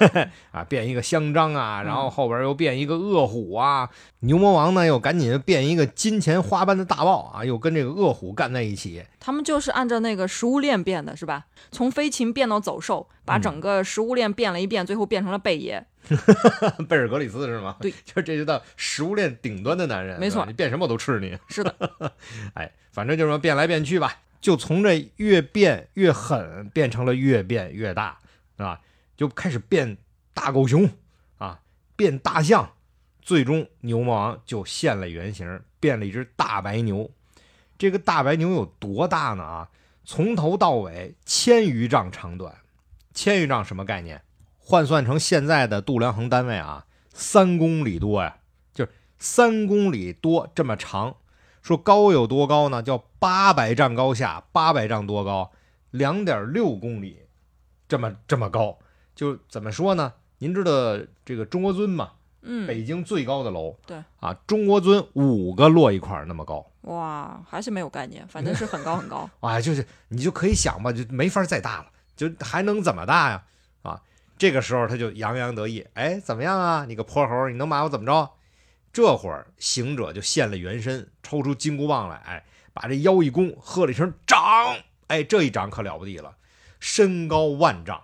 [0.52, 3.88] 啊，变一个香樟啊，然后后边又变一个恶虎啊。
[4.20, 9.02] 牛魔王呢，又赶紧变一个金钱花般的大豹啊，又跟这个恶虎干在一起。
[9.18, 11.46] 他们就是按照那个食物链变的，是吧？
[11.72, 15.84] 从飞禽变到走兽，把嗯整个食物链变了一遍，最后变成了贝爷。
[16.88, 17.76] 贝尔格里斯是吗？
[17.80, 21.38] 对， 就这就到食物链顶端的男人，没错你变什么我都吃你。
[21.48, 21.74] 是的，
[22.54, 28.18] 哎，反正就是说变来变去吧，就从这越变越狠，变成了越变越大，
[28.56, 28.80] 是吧，
[29.16, 29.96] 就开始变
[30.32, 30.88] 大狗熊
[31.38, 31.60] 啊，
[31.96, 32.74] 变大象，
[33.22, 37.10] 最终牛魔王就现了原形，变了一只大白牛。
[37.76, 39.42] 这个大白牛有多大呢？
[39.42, 39.68] 啊，
[40.04, 42.54] 从头到尾千余丈长短，
[43.12, 44.22] 千余丈什么概念？
[44.64, 48.36] 换算成现在的度量衡单位啊，三公里多呀，
[48.72, 51.16] 就是三公里多这么长。
[51.60, 52.82] 说高有多高呢？
[52.82, 55.52] 叫八百丈高下，八百丈多高，
[55.90, 57.20] 两点六公里，
[57.86, 58.78] 这么这么高。
[59.14, 60.14] 就怎么说呢？
[60.38, 60.72] 您知道
[61.24, 62.12] 这个中国尊吗？
[62.42, 69.28] 嗯，北京最高的楼，对啊，中国尊五个摞一块儿那么高，哇，还是没有概念，反正 是很高很高。
[69.40, 73.44] 啊，就是你就可以想吧，就没法再大了，就还能怎么大呀？
[74.34, 76.84] 啊，这个时候他就洋洋得意，哎，怎么样啊？
[76.86, 78.32] 你个泼猴，你能把我怎么着？
[78.92, 84.76] 这会儿行者就现了原身，抽出金箍棒来，哎，把这腰一弓，喝了一声掌，
[85.08, 86.36] 哎，这一掌可了不得了，
[86.78, 88.00] 身高万丈。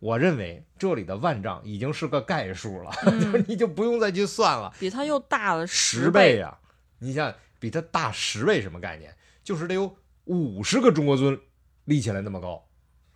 [0.00, 4.74] 我认为这里的万丈已经是个概数了，嗯 你就不用再去算了。
[4.78, 6.58] 比他又大了十倍倍呀、
[6.98, 9.14] 你想比他大十倍什么概念？
[9.42, 11.38] 就是得有五十个中国尊
[11.84, 12.66] 立起来那么高。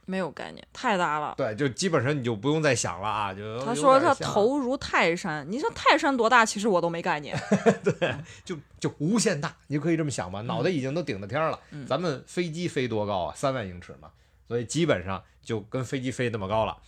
[0.09, 1.35] 没有概念，太大了。
[1.37, 6.47] 对，就基本上你就不用再想了啊，就他说他头如泰山，你说泰山多大？
[6.47, 7.39] 其实我都没概念。
[7.85, 11.61] 对就就无限大，你可以这么想吧，脑袋已经都顶到天儿了。
[11.73, 13.35] 嗯咱们飞机飞多高啊？
[13.37, 14.11] 三万英尺嘛，
[14.47, 16.79] 所以基本上就跟飞机飞那么高了。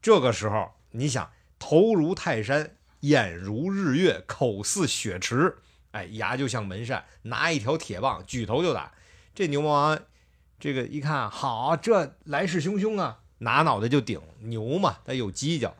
[0.00, 5.58] 这个时候，你想头如泰山，眼如日月，口似雪池，
[5.90, 8.92] 哎，牙就像门扇，拿一条铁棒举头就打。
[9.34, 9.98] 这牛魔王，
[10.62, 14.20] 这个一看好，这来势汹汹啊，拿脑袋就顶。
[14.42, 15.74] 牛嘛，它有犄角，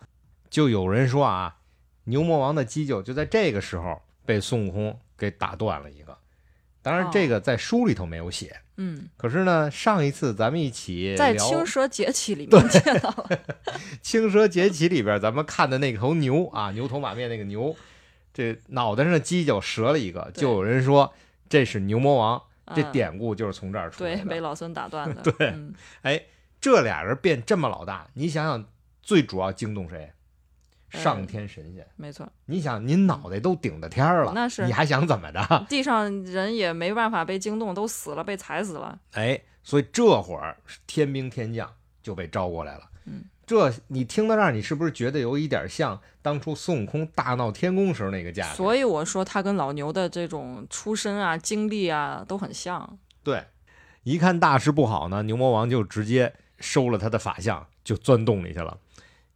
[0.51, 1.59] 就有人说啊，
[2.03, 6.19] 牛魔王的犄角就在这个时候被孙悟空给打断了一个。
[6.83, 8.59] 当然，哦这个在书里头没有写。
[8.77, 13.39] 嗯，可是呢，上一次咱们一起在 《青蛇劫起》里面见到了。
[14.03, 17.77] 青蛇劫起里边，咱们看的那头牛啊，牛头马面那个牛，
[18.35, 21.15] 这脑袋上的犄角折了一个，就有人说
[21.49, 22.43] 这是牛魔王。
[22.75, 24.31] 这嗯典故就是从这儿出来对的。
[24.31, 25.23] 被老孙打断 的。
[25.23, 26.23] 对嗯哎，
[26.61, 28.65] 这俩人变这么老大，你想想，
[29.03, 30.13] 最主要惊动谁？
[30.93, 31.87] 呃上天神仙。
[31.97, 35.65] 没错，你想，您脑袋都顶着天儿了，那是你还想怎么着？
[35.67, 38.99] 地上人也没办法被惊动，都死了，被踩死了。
[39.13, 40.55] 哎，所以这会儿
[40.87, 41.67] 天兵天将
[42.03, 42.83] 就被招过来了。
[43.07, 48.57] 嗯，这你听到这儿，你是不是觉得有一点像当初孙悟空大闹天宫时候那个架势？
[48.57, 52.99] 所以我说他跟老牛的这种出身啊、经历啊都很像。
[53.23, 53.45] 对，
[54.05, 58.79] 一看大事不好呢，牛魔王就直接收了他的法相，就钻洞里去了。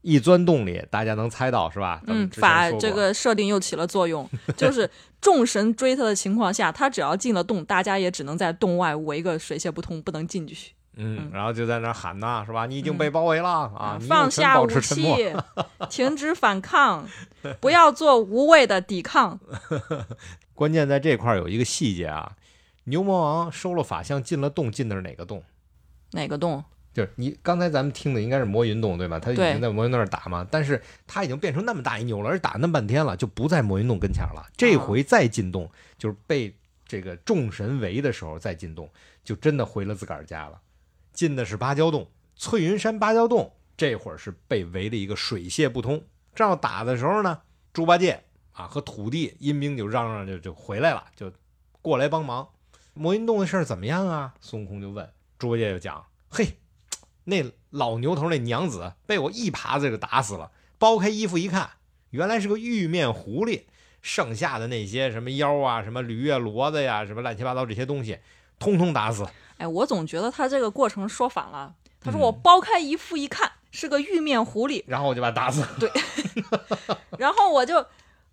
[0.00, 2.00] 一钻洞里，大家能猜到是吧？
[2.06, 4.26] 嗯，法这个设定又起了作用，
[4.56, 4.88] 就是
[5.20, 10.72] 众神追他的情况下，他只要进了洞，大家也只能在洞外围个水泄不通，不能进去。
[10.96, 12.66] 嗯，然后就在那喊呐，是吧？
[12.66, 13.98] 你已经被包围了、啊！
[14.00, 14.66] 你放下武。
[14.66, 15.34] 器，
[15.90, 17.06] 停止反抗，
[17.60, 19.38] 不要做无谓的抵抗。
[20.54, 22.32] 关键在这块儿有一个细节啊，
[22.84, 25.42] 牛魔王收了法相，进了洞，进的是哪个洞？
[26.12, 26.64] 哪个洞？
[26.94, 29.18] 就是你刚才咱们听的应该是魔云洞对吧？
[29.18, 34.46] 他已经在魔云洞那儿打嘛，但是他已经变成那么大一牛了，而且打那么半天了，就不在魔云洞跟前儿了。
[34.56, 36.56] 这回再进洞，就是被
[36.86, 38.88] 这个众神围的时候再进洞，
[39.22, 40.58] 就真的回了自个儿家了。
[41.16, 46.04] 进的是芭蕉洞，翠云山芭蕉洞，这会儿是被围了一个水泄不通。
[46.34, 47.40] 正要打的时候呢，
[47.72, 51.32] 猪八戒啊和土地阴兵就嚷嚷就就回来了，就
[51.80, 52.46] 过来帮忙。
[52.92, 54.34] 魔云洞的事儿怎么样啊？
[54.40, 56.58] 孙悟空就问，猪八戒就讲，嘿。
[57.24, 60.52] 那老牛头那娘子被我一耙子给打死了。
[60.78, 61.70] 剥开衣服一看，
[62.10, 63.62] 原来是个玉面狐狸，
[64.00, 68.18] 剩下的那些什么妖啊、什么驴啊、骡子呀、什么乱七八糟这些东西，
[68.58, 69.26] 通通打死。
[69.58, 71.74] 哎，我总觉得他这个过程说反了。
[72.00, 75.64] 他说嗯我剥开一副一看，是个玉面狐狸，然后我就把他打死。
[75.80, 75.90] 对
[77.18, 77.84] 然后我就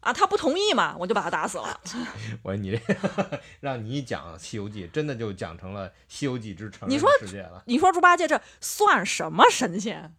[0.02, 1.80] 啊，他不同意嘛，我就把他打死了。
[2.44, 2.80] 我说你这
[3.62, 7.64] 让你讲《西游记》，真的就讲成了《西游记之成人你说世界》了。
[7.66, 10.14] 你说猪八戒这算什么神仙？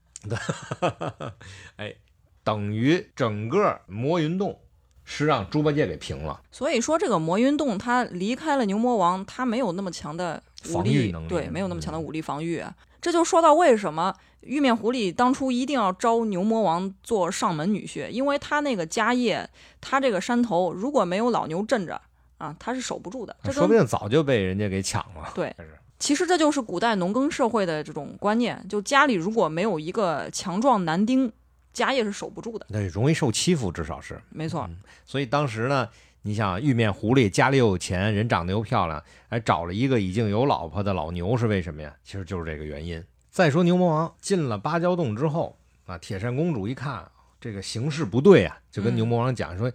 [1.76, 1.94] 哎，
[2.42, 4.58] 等于整个魔云洞
[5.04, 6.40] 是让猪八戒给平了。
[6.50, 12.64] 所以说，这个魔云洞他离开了牛魔王，他没有那么强的武力，防御能力对，没有那么强的嗯武力防御。
[13.00, 19.46] 这就说到为什么玉面狐狸当初一定要招牛魔王做上门女婿，因为他那个家业，
[19.80, 22.00] 他这个山头如果没有老牛镇着
[22.38, 23.36] 啊，他是守不住的。
[23.44, 25.30] 这说不定早就被人家给抢了。
[25.34, 25.54] 对
[25.98, 31.30] 其实这就是古代农耕社会的这种观念，就家里如果没有一个强壮男丁，
[31.74, 32.64] 家业是守不住的。
[32.70, 34.18] 对，容易受欺负，至少是。
[34.30, 34.66] 没错，
[35.04, 35.86] 所以当时呢，
[36.22, 41.94] 你想玉面狐狸家里又有钱，人长得又漂亮，还找了一个已经有老婆的老牛，是为什么呀？
[42.02, 43.04] 其实就是这个原因。
[43.30, 47.04] 再说牛魔王进了芭蕉洞之后，啊，铁扇公主一看
[47.40, 49.70] 这个形势不对啊，就跟嗯牛魔王讲说：“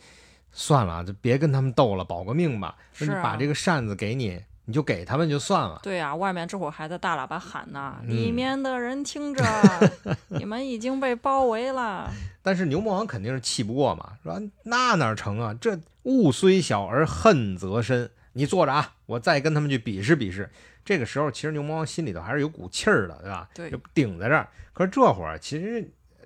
[0.52, 2.76] 算了，就别跟他们斗了，保个命吧。
[2.94, 5.80] 说你是啊把这个扇子给你，你就给他们就算了。
[5.82, 9.44] 对呀、外面这会儿还在大喇叭喊呢，嗯里面的人听着，
[10.30, 12.08] 你们已经被包围了。
[12.44, 15.56] 但是牛魔王肯定是气不过嘛，说那哪成啊？
[15.60, 18.10] 这物虽小而恨则深。
[18.34, 20.48] 你坐着啊，我再跟他们去比试比试。
[20.86, 23.50] 这个时候，其实牛魔王心里头还是有股气儿的，对吧？
[23.56, 24.48] 对就顶在这儿。
[24.72, 25.86] 可是这会儿其实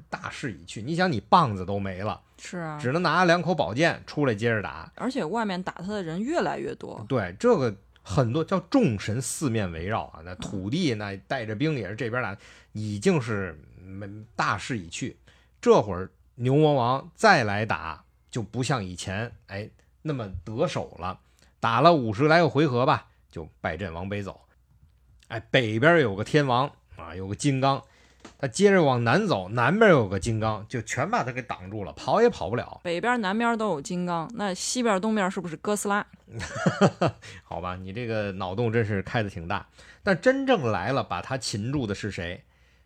[0.09, 4.91] 大势已去，你想，你棒子都没了，是啊，只能拿两口宝剑出来接着打。
[4.95, 7.03] 而且外面打他的人越来越多。
[7.07, 12.37] 对，这个很多叫众神四面围绕啊，那土地那带着兵也是这边打，
[12.73, 15.17] 已经是嗯大势已去。
[15.61, 19.69] 这会儿牛魔王再来打，就不像以前哎
[20.01, 21.19] 那么得手了。
[21.59, 24.41] 打了五十来个回合吧，就败阵往北走。
[25.29, 27.81] 哎，北边有个天王啊，有个金刚，
[28.37, 32.79] 他接着往南走，南边有个金刚，就全把他给挡住了，跑也跑不了。
[32.83, 36.05] 北边、南边都有金刚，那西边、东边是不是哥斯拉？
[37.43, 39.65] 好吧，你这个脑洞真是开的挺大。
[40.03, 42.43] 但真正来了把他擒住的是谁？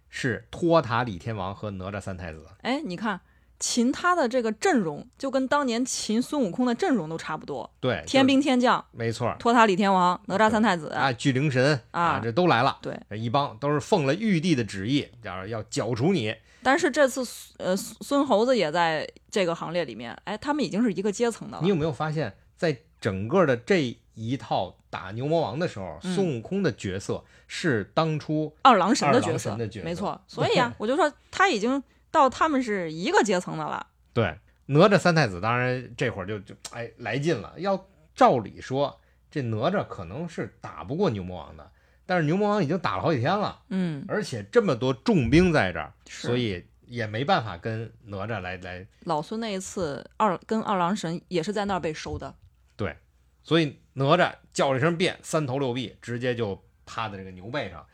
[0.10, 2.48] 是托塔李天王和哪吒三太子。
[2.62, 3.20] 哎，你看
[3.60, 10.90] 擒他的这个阵容，就跟当年擒孙悟空的阵容都差不多，对，天兵天将，没错托塔李天王、哪吒三太子。
[10.90, 12.78] 啊，巨灵神啊这都来了。
[12.82, 16.36] 对，一帮都是奉了玉帝的旨意，要要剿除你。
[16.64, 17.22] 但是这次
[17.58, 21.64] 呃孙猴子也在这个行列里面，哎，他们已经是一个阶层的了。
[21.64, 30.20] 你有没有发现，在整个的这一套打牛魔王的时候，嗯孙悟空的角色是当初二郎神的角色，角色没错。
[30.28, 31.82] 所以啊、我就说他已经
[32.18, 33.88] 到他们是一个阶层的了。
[34.14, 37.54] 对哪吒三太子，当然这会儿就就哎来劲了。
[37.58, 39.00] 要照理说，
[39.30, 41.72] 这哪吒可能是打不过牛魔王的，
[42.06, 48.88] 但是牛魔王已经打了好几天了，嗯，而且这么多重兵在这儿，所以也没办法跟哪吒来来。
[49.02, 52.36] 老孙那一次二跟二郎神也是在那儿被收的。
[52.76, 52.96] 对
[53.44, 57.86] 所以哪吒叫了一声变，三头六臂，直接就趴在这个牛背上，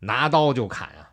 [0.00, 1.09] 拿刀就砍呀、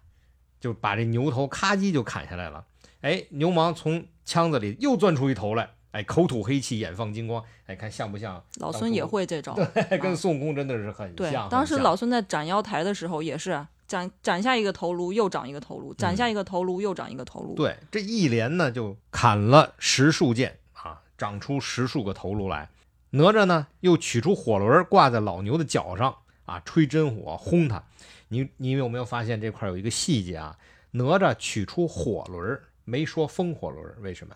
[0.68, 2.66] 就把这牛头咔叽就砍下来了。
[3.00, 8.44] 哎，牛魔王从腔子里又钻出一头来，哎，口吐黑气，眼放金光，哎，看像不像？
[8.58, 9.54] 老孙也会这招。
[9.90, 17.54] 对跟孙悟空真的是很对像。，当时老孙在斩妖台的时候也是啊斩斩下一个头颅，又长一个头颅；斩下一个头颅，又长一个头颅。
[17.54, 22.68] 嗯对这一连呢就砍了十数剑啊，长出十数个头颅来。
[23.12, 26.14] 哪吒呢又取出火轮挂在老牛的脚上
[26.46, 27.82] 啊，吹真火轰他。
[28.30, 30.58] 你你有没有发现这块有一个细节啊？
[30.92, 34.36] 哪吒取出火轮，没说风火轮，为什么？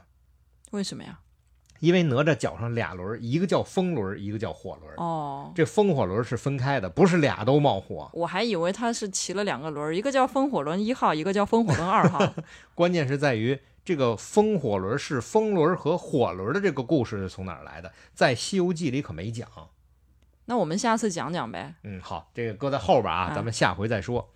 [0.71, 1.19] 为什么呀？
[1.79, 4.93] 因为哪吒脚上俩轮，一个叫风轮，一个叫火轮。
[4.97, 8.07] 哦，这风火轮是分开的，不是俩都冒火。
[8.13, 12.33] 我还以为他是骑了两个轮儿，一个叫风火轮一号，一个叫风火轮二号。
[12.75, 19.49] 关键是在于这个风火轮是风轮和火轮的这个故事是从哪儿来的，在《西游记》里可没讲。
[20.51, 21.73] 那我们下次讲讲呗。
[21.83, 24.29] 嗯，好，这个搁在后边啊，啊咱们下回再说。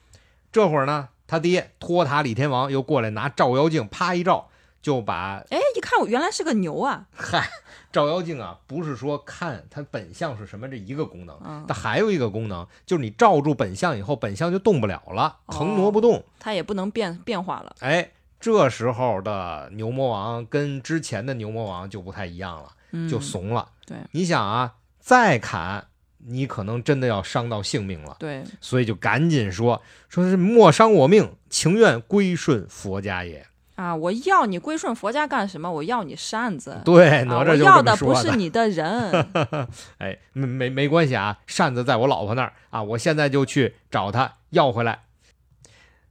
[0.50, 4.48] 这会儿呢，他爹托塔李天王又过来拿照妖镜，啪一照，
[4.82, 7.08] 就把哎，一看我原来是个牛啊！
[7.14, 7.50] 嗨
[7.92, 16.24] 照妖镜啊，不是说看它本相是什么这一个功能，嗯它还有一个功能，就是你照住本相以后，本相就动不了了，哦腾挪不动。
[16.40, 17.76] 它也不能变变化了。
[17.82, 22.72] 哎，这时候的牛魔王跟之前的牛魔王就不太一样了。
[22.92, 23.68] 嗯，就怂了。
[23.86, 25.88] 对你想啊，再砍
[26.28, 33.46] 你可能真的要伤到性命了，对，所以就赶紧说，说是莫伤我命，情愿归顺佛家也。
[33.76, 35.70] 啊，我要你归顺佛家干什么？
[35.70, 36.82] 我要你扇子。
[36.86, 39.12] 对，啊，哪吒就我要的不是你的人。
[40.00, 45.02] 哎，没没没关系啊，扇子在我老婆那儿啊，我现在就去找她要回来。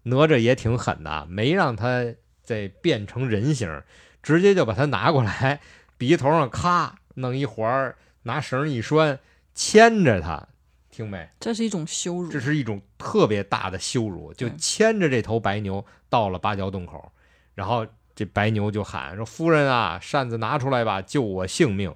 [0.03, 2.05] 哪吒也挺狠的啊，没让他
[2.43, 3.83] 再变成人形，
[4.23, 5.61] 直接就把他拿过来，
[5.97, 9.19] 鼻头上咔弄一环儿，拿绳一拴，
[9.55, 10.49] 牵着他，
[10.91, 11.29] 听没？
[11.39, 12.41] 这是一种羞辱这。
[12.41, 17.13] 是一种特别大的羞辱，就牵着这头白牛到了芭蕉洞口，
[17.55, 21.95] 然后这白牛就喊说：“夫人啊，扇子拿出来吧，救我性命！”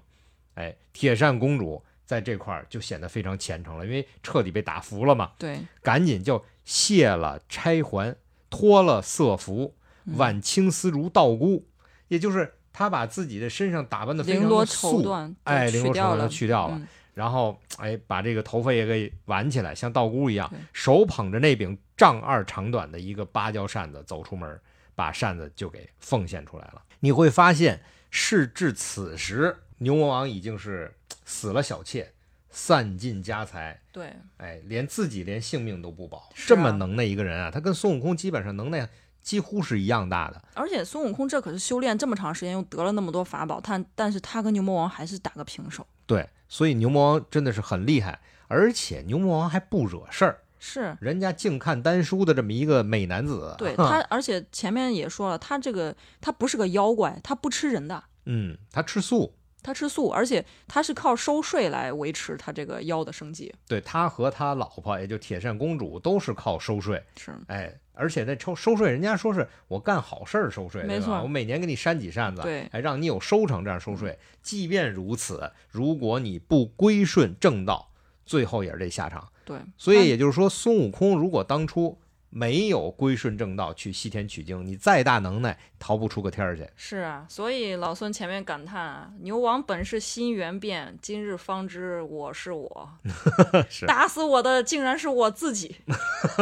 [0.55, 8.17] 哎，铁扇公主在这块儿就显得非常虔诚了，因为彻底被打服了嘛，对，赶紧就卸了钗环，
[8.51, 11.69] 脱了色服，嗯挽青丝如道姑，
[12.09, 15.09] 也就是他把自己的身上打扮的非常的素，
[15.45, 16.77] 哎，绫罗绸缎都去掉了，去掉了。
[16.79, 16.89] 嗯
[17.19, 24.61] 然后哎，把这个头发也给挽起来，像道姑一样，手捧着那柄丈二长短的一个芭蕉扇子走出门，
[24.95, 26.81] 把扇子就给奉献出来了。
[27.01, 30.95] 你会发现，事至此时，牛魔王已经是
[31.25, 32.13] 死了小妾，
[32.51, 36.19] 散尽家财，对，哎，连自己连性命都不保。
[36.19, 38.89] 啊这么能耐一个人啊，他跟孙悟空基本上能耐
[39.21, 40.41] 几乎是一样大的。
[40.55, 45.85] 而且孙悟空这可是修炼这么长时间，又得了那么多法宝，他但是他跟牛魔王还是打个平手。
[46.07, 50.41] 对，所以牛魔王真的是很厉害，而且牛魔王还不惹事儿。
[50.61, 59.33] 是人家净看丹书的这么一个美男子，对他，而且前面也说了，他这个他不是个妖怪，他不吃人的，嗯，他吃素，
[59.63, 63.55] 他吃素，而且他是靠收税来维持他这个妖的生计。
[63.67, 74.19] 对他和他老婆，也就铁扇公主，都是靠收税，是，哎，而且那收收税，人家说是我干好事儿收税，没错我每年给你扇几扇子，对哎，让你有收成，这样收税。
[74.43, 77.91] 即便如此，如果你不归顺正道，
[78.25, 79.29] 最后也是这下场。
[79.45, 81.99] 对，所以也就是说，孙悟空如果当初
[82.31, 86.69] 没有归顺正道去西天取经，你再大能耐，逃不出个天儿去。
[86.77, 92.91] 是啊，所以老孙前面感叹啊，牛王本是心猿变，今日方知我是我，
[93.71, 95.77] 是打死我的竟然是我自己。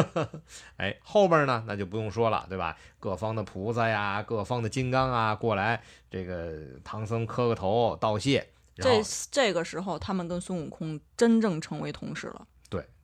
[0.78, 2.76] 哎，后边呢，那就不用说了，对吧？
[2.98, 8.48] 各方的菩萨呀，各方的金刚啊，过来，这个唐僧磕个头道谢。
[8.74, 12.46] 这，这个时候，他们跟孙悟空真正成为同事了。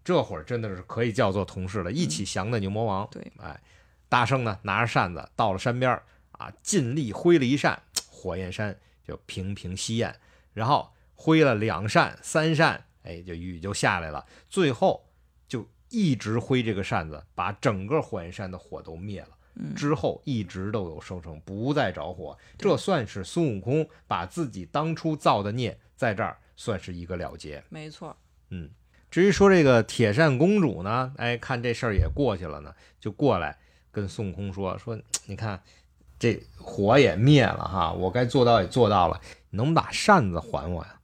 [0.04, 3.08] 对，这会儿真的是可以叫做同事了，一起降的牛魔王。
[3.10, 3.60] 对，哎，
[4.08, 10.14] 大圣呢拿着扇子到了山边儿啊，尽力挥了一扇，火焰山就平平息焰，
[10.52, 14.26] 然后挥了两扇、三扇，哎，就雨就下来了。
[14.48, 15.08] 最后
[15.48, 19.28] 就一直挥这个扇子，把整个火焰山的火都灭了。
[19.54, 27.62] 嗯，之后一直都有收成，不再着火，这算是孙悟空把自己当初造的孽在这儿算是一个了结。
[27.68, 28.16] 没错。
[28.48, 28.70] 嗯，
[29.12, 33.58] 至于说这个铁扇公主呢，哎，看这事儿也过去了呢，就过来
[33.90, 35.60] 跟孙悟空说说，你看
[36.18, 40.94] 这火也灭了哈，我该做到也做到了，你能把扇子还我呀？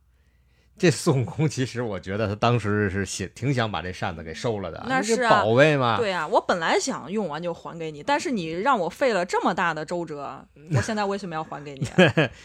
[0.79, 5.99] 这孙悟空其实我觉得他当时是想挺想把这扇子给收了的，那是啊宝贝嘛。
[5.99, 11.87] 对啊，我本来想用完就还给你，但是你让我费了这么大的周折，我现在为什么要还给你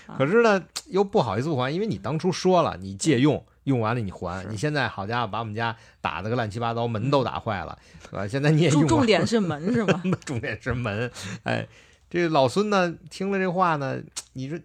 [0.07, 0.17] 啊？
[0.17, 4.45] 可是呢，又不好意思不还，因为你当初说了你借用，用完了你还。
[4.49, 7.77] 你现在好家伙，把我们家打的个乱七八糟，门都打坏了，
[8.09, 8.27] 是吧？
[8.27, 10.01] 现在你也用重点是门是吗？
[10.25, 11.11] 重点是门。
[11.43, 11.67] 哎，
[12.09, 14.01] 这老孙呢，听了这话呢，
[14.33, 14.59] 你说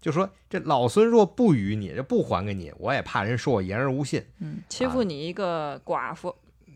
[0.00, 6.34] 就说这老孙若不与你，这不还给你，我也怕人说我言而无信，嗯，欺负你一个寡妇，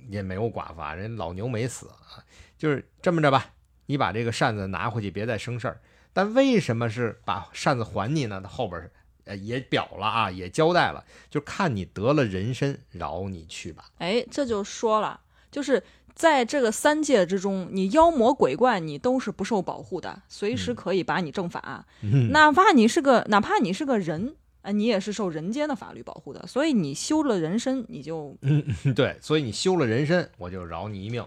[0.09, 2.23] 也没有寡妇啊，人老牛没死啊，
[2.57, 3.53] 就是这么着吧。
[3.89, 5.81] 你把这个扇子拿回去，别再生事儿。
[6.13, 8.41] 但为什么是把扇子还你呢？
[8.43, 8.91] 他后边儿
[9.27, 13.91] 呃也表了啊，也交代了，就看你得了人身，饶你去吧。
[13.99, 15.21] 哎，这就说了，
[15.51, 15.83] 就是
[16.15, 21.85] 在这个三界之中，你妖魔鬼怪你都是不受保护的，随时可以把你正法。
[22.03, 26.47] 嗯哪怕你是个，哪怕你是个人，啊，你也是受人间的法律保护的。
[26.47, 28.65] 所以你修了人身，你就嗯
[28.95, 31.23] 对，所以你修了人身，我就饶你一命。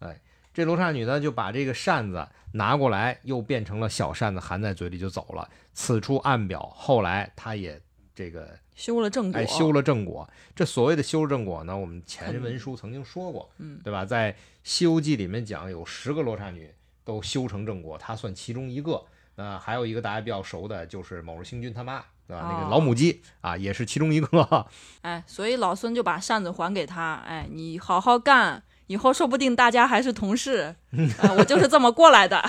[0.00, 0.20] 哎，
[0.52, 5.48] 这罗刹女呢，就把这个扇子拿过来，又变成了小扇子，含在嘴里就走了。
[5.72, 7.80] 此处暗表，后来她也
[8.14, 9.40] 这个修了正果。
[9.40, 10.28] 哎修了正果。
[10.54, 14.04] 这所谓的修正果呢，我们前文书曾经说过，嗯，对吧？
[14.04, 14.32] 在
[14.62, 16.70] 《西游记》里面讲，有十个罗刹女
[17.04, 19.04] 都修成正果，她算其中一个。
[19.34, 22.46] 那还有一个大家比较熟的，就是某日星君他妈，对吧？
[22.52, 24.66] 那个哦老母鸡啊，也是其中一个。
[25.00, 27.14] 哎，所以老孙就把扇子还给他。
[27.26, 28.62] 哎，你好好干，
[28.92, 30.74] 以后说不定大家还是同事。
[31.18, 32.44] 啊，我就是这么过来的。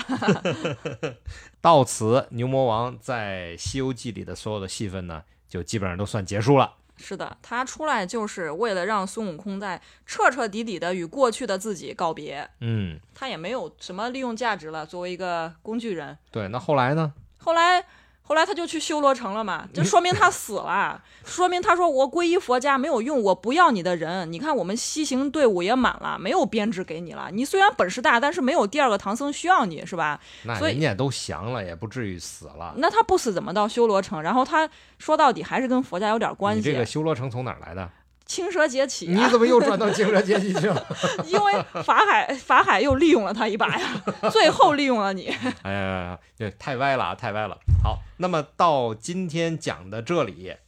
[1.62, 6.74] 到此，牛魔王在《西游记》里的所有的戏份呢，就基本上都算结束了。
[6.96, 12.46] 是的，他出来就是为了让孙悟空在彻彻底底的与过去的自己告别。
[12.60, 16.16] 嗯，他也没有什么利用价值了，作为一个工具人。
[16.30, 16.46] 对。
[16.48, 17.14] 那后来呢？
[17.38, 17.84] 后来，
[18.26, 24.32] 后来他就去修罗城了嘛， 就说明他死了，说明他说我皈依佛家没有用，我不要你的人。
[24.32, 27.28] 你看我们西行队伍也满了，没有编制给你了。
[27.30, 30.18] 你虽然本事大，但是没有第二个唐僧需要你是吧？
[30.44, 32.72] 那所以人家都降了，也不至于死了。
[32.78, 34.22] 那他不死怎么到修罗城？
[34.22, 34.66] 然后他
[34.98, 36.60] 说到底还是跟佛家有点关系。
[36.60, 37.90] 你这个修罗城从哪儿来的？
[38.26, 40.86] 青蛇劫起、你啊，怎么又转到青蛇劫起去了？
[41.26, 41.52] 因为
[41.82, 43.88] 法海法海又利用了他一把呀，
[44.32, 45.34] 最后利用了你。
[45.62, 47.56] 哎呀，这太歪了啊，太歪了。
[47.82, 50.58] 好，那么到今天讲的这里，哎，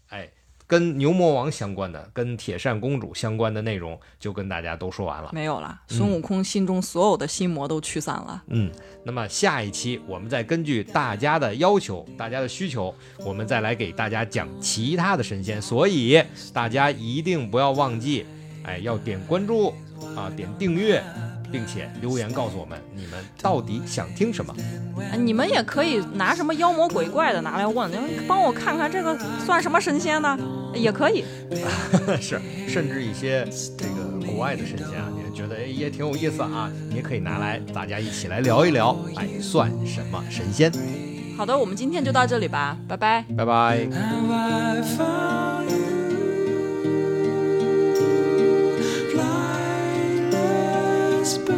[0.67, 5.31] 跟牛魔王相关的、跟铁扇公主相关的内容，就跟大家都说完了。
[5.33, 8.43] 没有了，孙悟空心中所有的心魔都驱散了。
[8.49, 8.71] 嗯，
[9.05, 15.63] 那么下一期我们再根据大家的要求、大家的需求，我们再来给大家讲其他的神仙。
[15.63, 16.21] 所以
[16.53, 18.27] 大家一定不要忘记，
[18.65, 19.73] 哎，要点关注
[20.17, 21.03] 啊，点订阅，
[21.51, 24.55] 并且留言告诉我们你们到底想听什么。
[25.13, 30.39] 啊你们也可以拿什么妖魔鬼怪的拿来问，你们帮我看看这个算什么神仙呢？
[30.75, 31.25] 也可以。
[32.21, 40.73] 是，甚至一些这个国外的神仙啊，你觉得哎也挺有意思啊，你也可以拿来大家一起来聊一聊，哎，算什么神仙？
[41.37, 43.25] 好的，我们今天就到这里吧，拜拜。
[43.37, 43.87] 拜拜。
[51.27, 51.56] whisper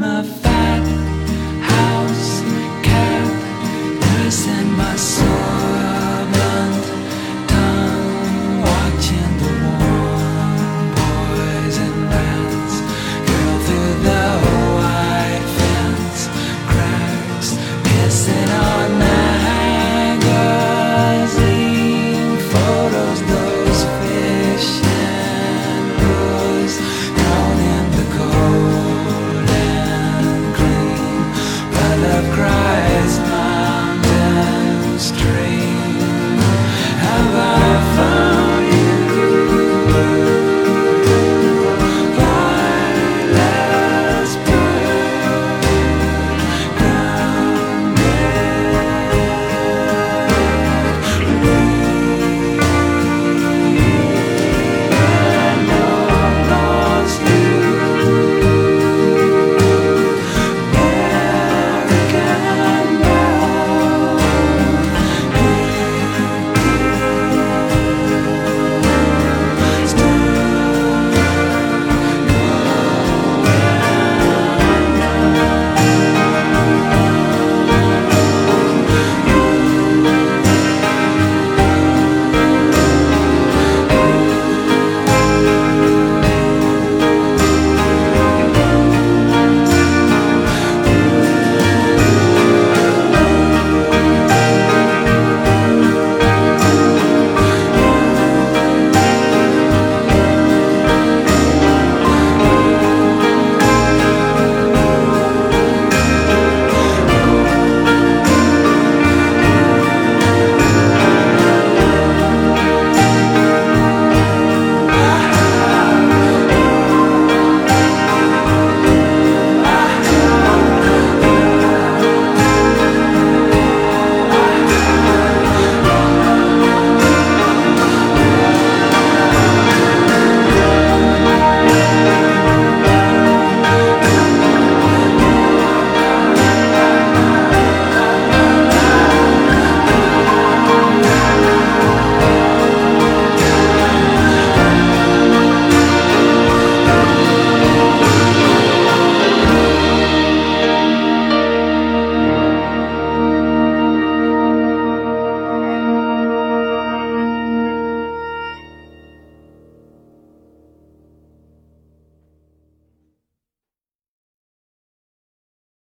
[0.00, 0.39] my.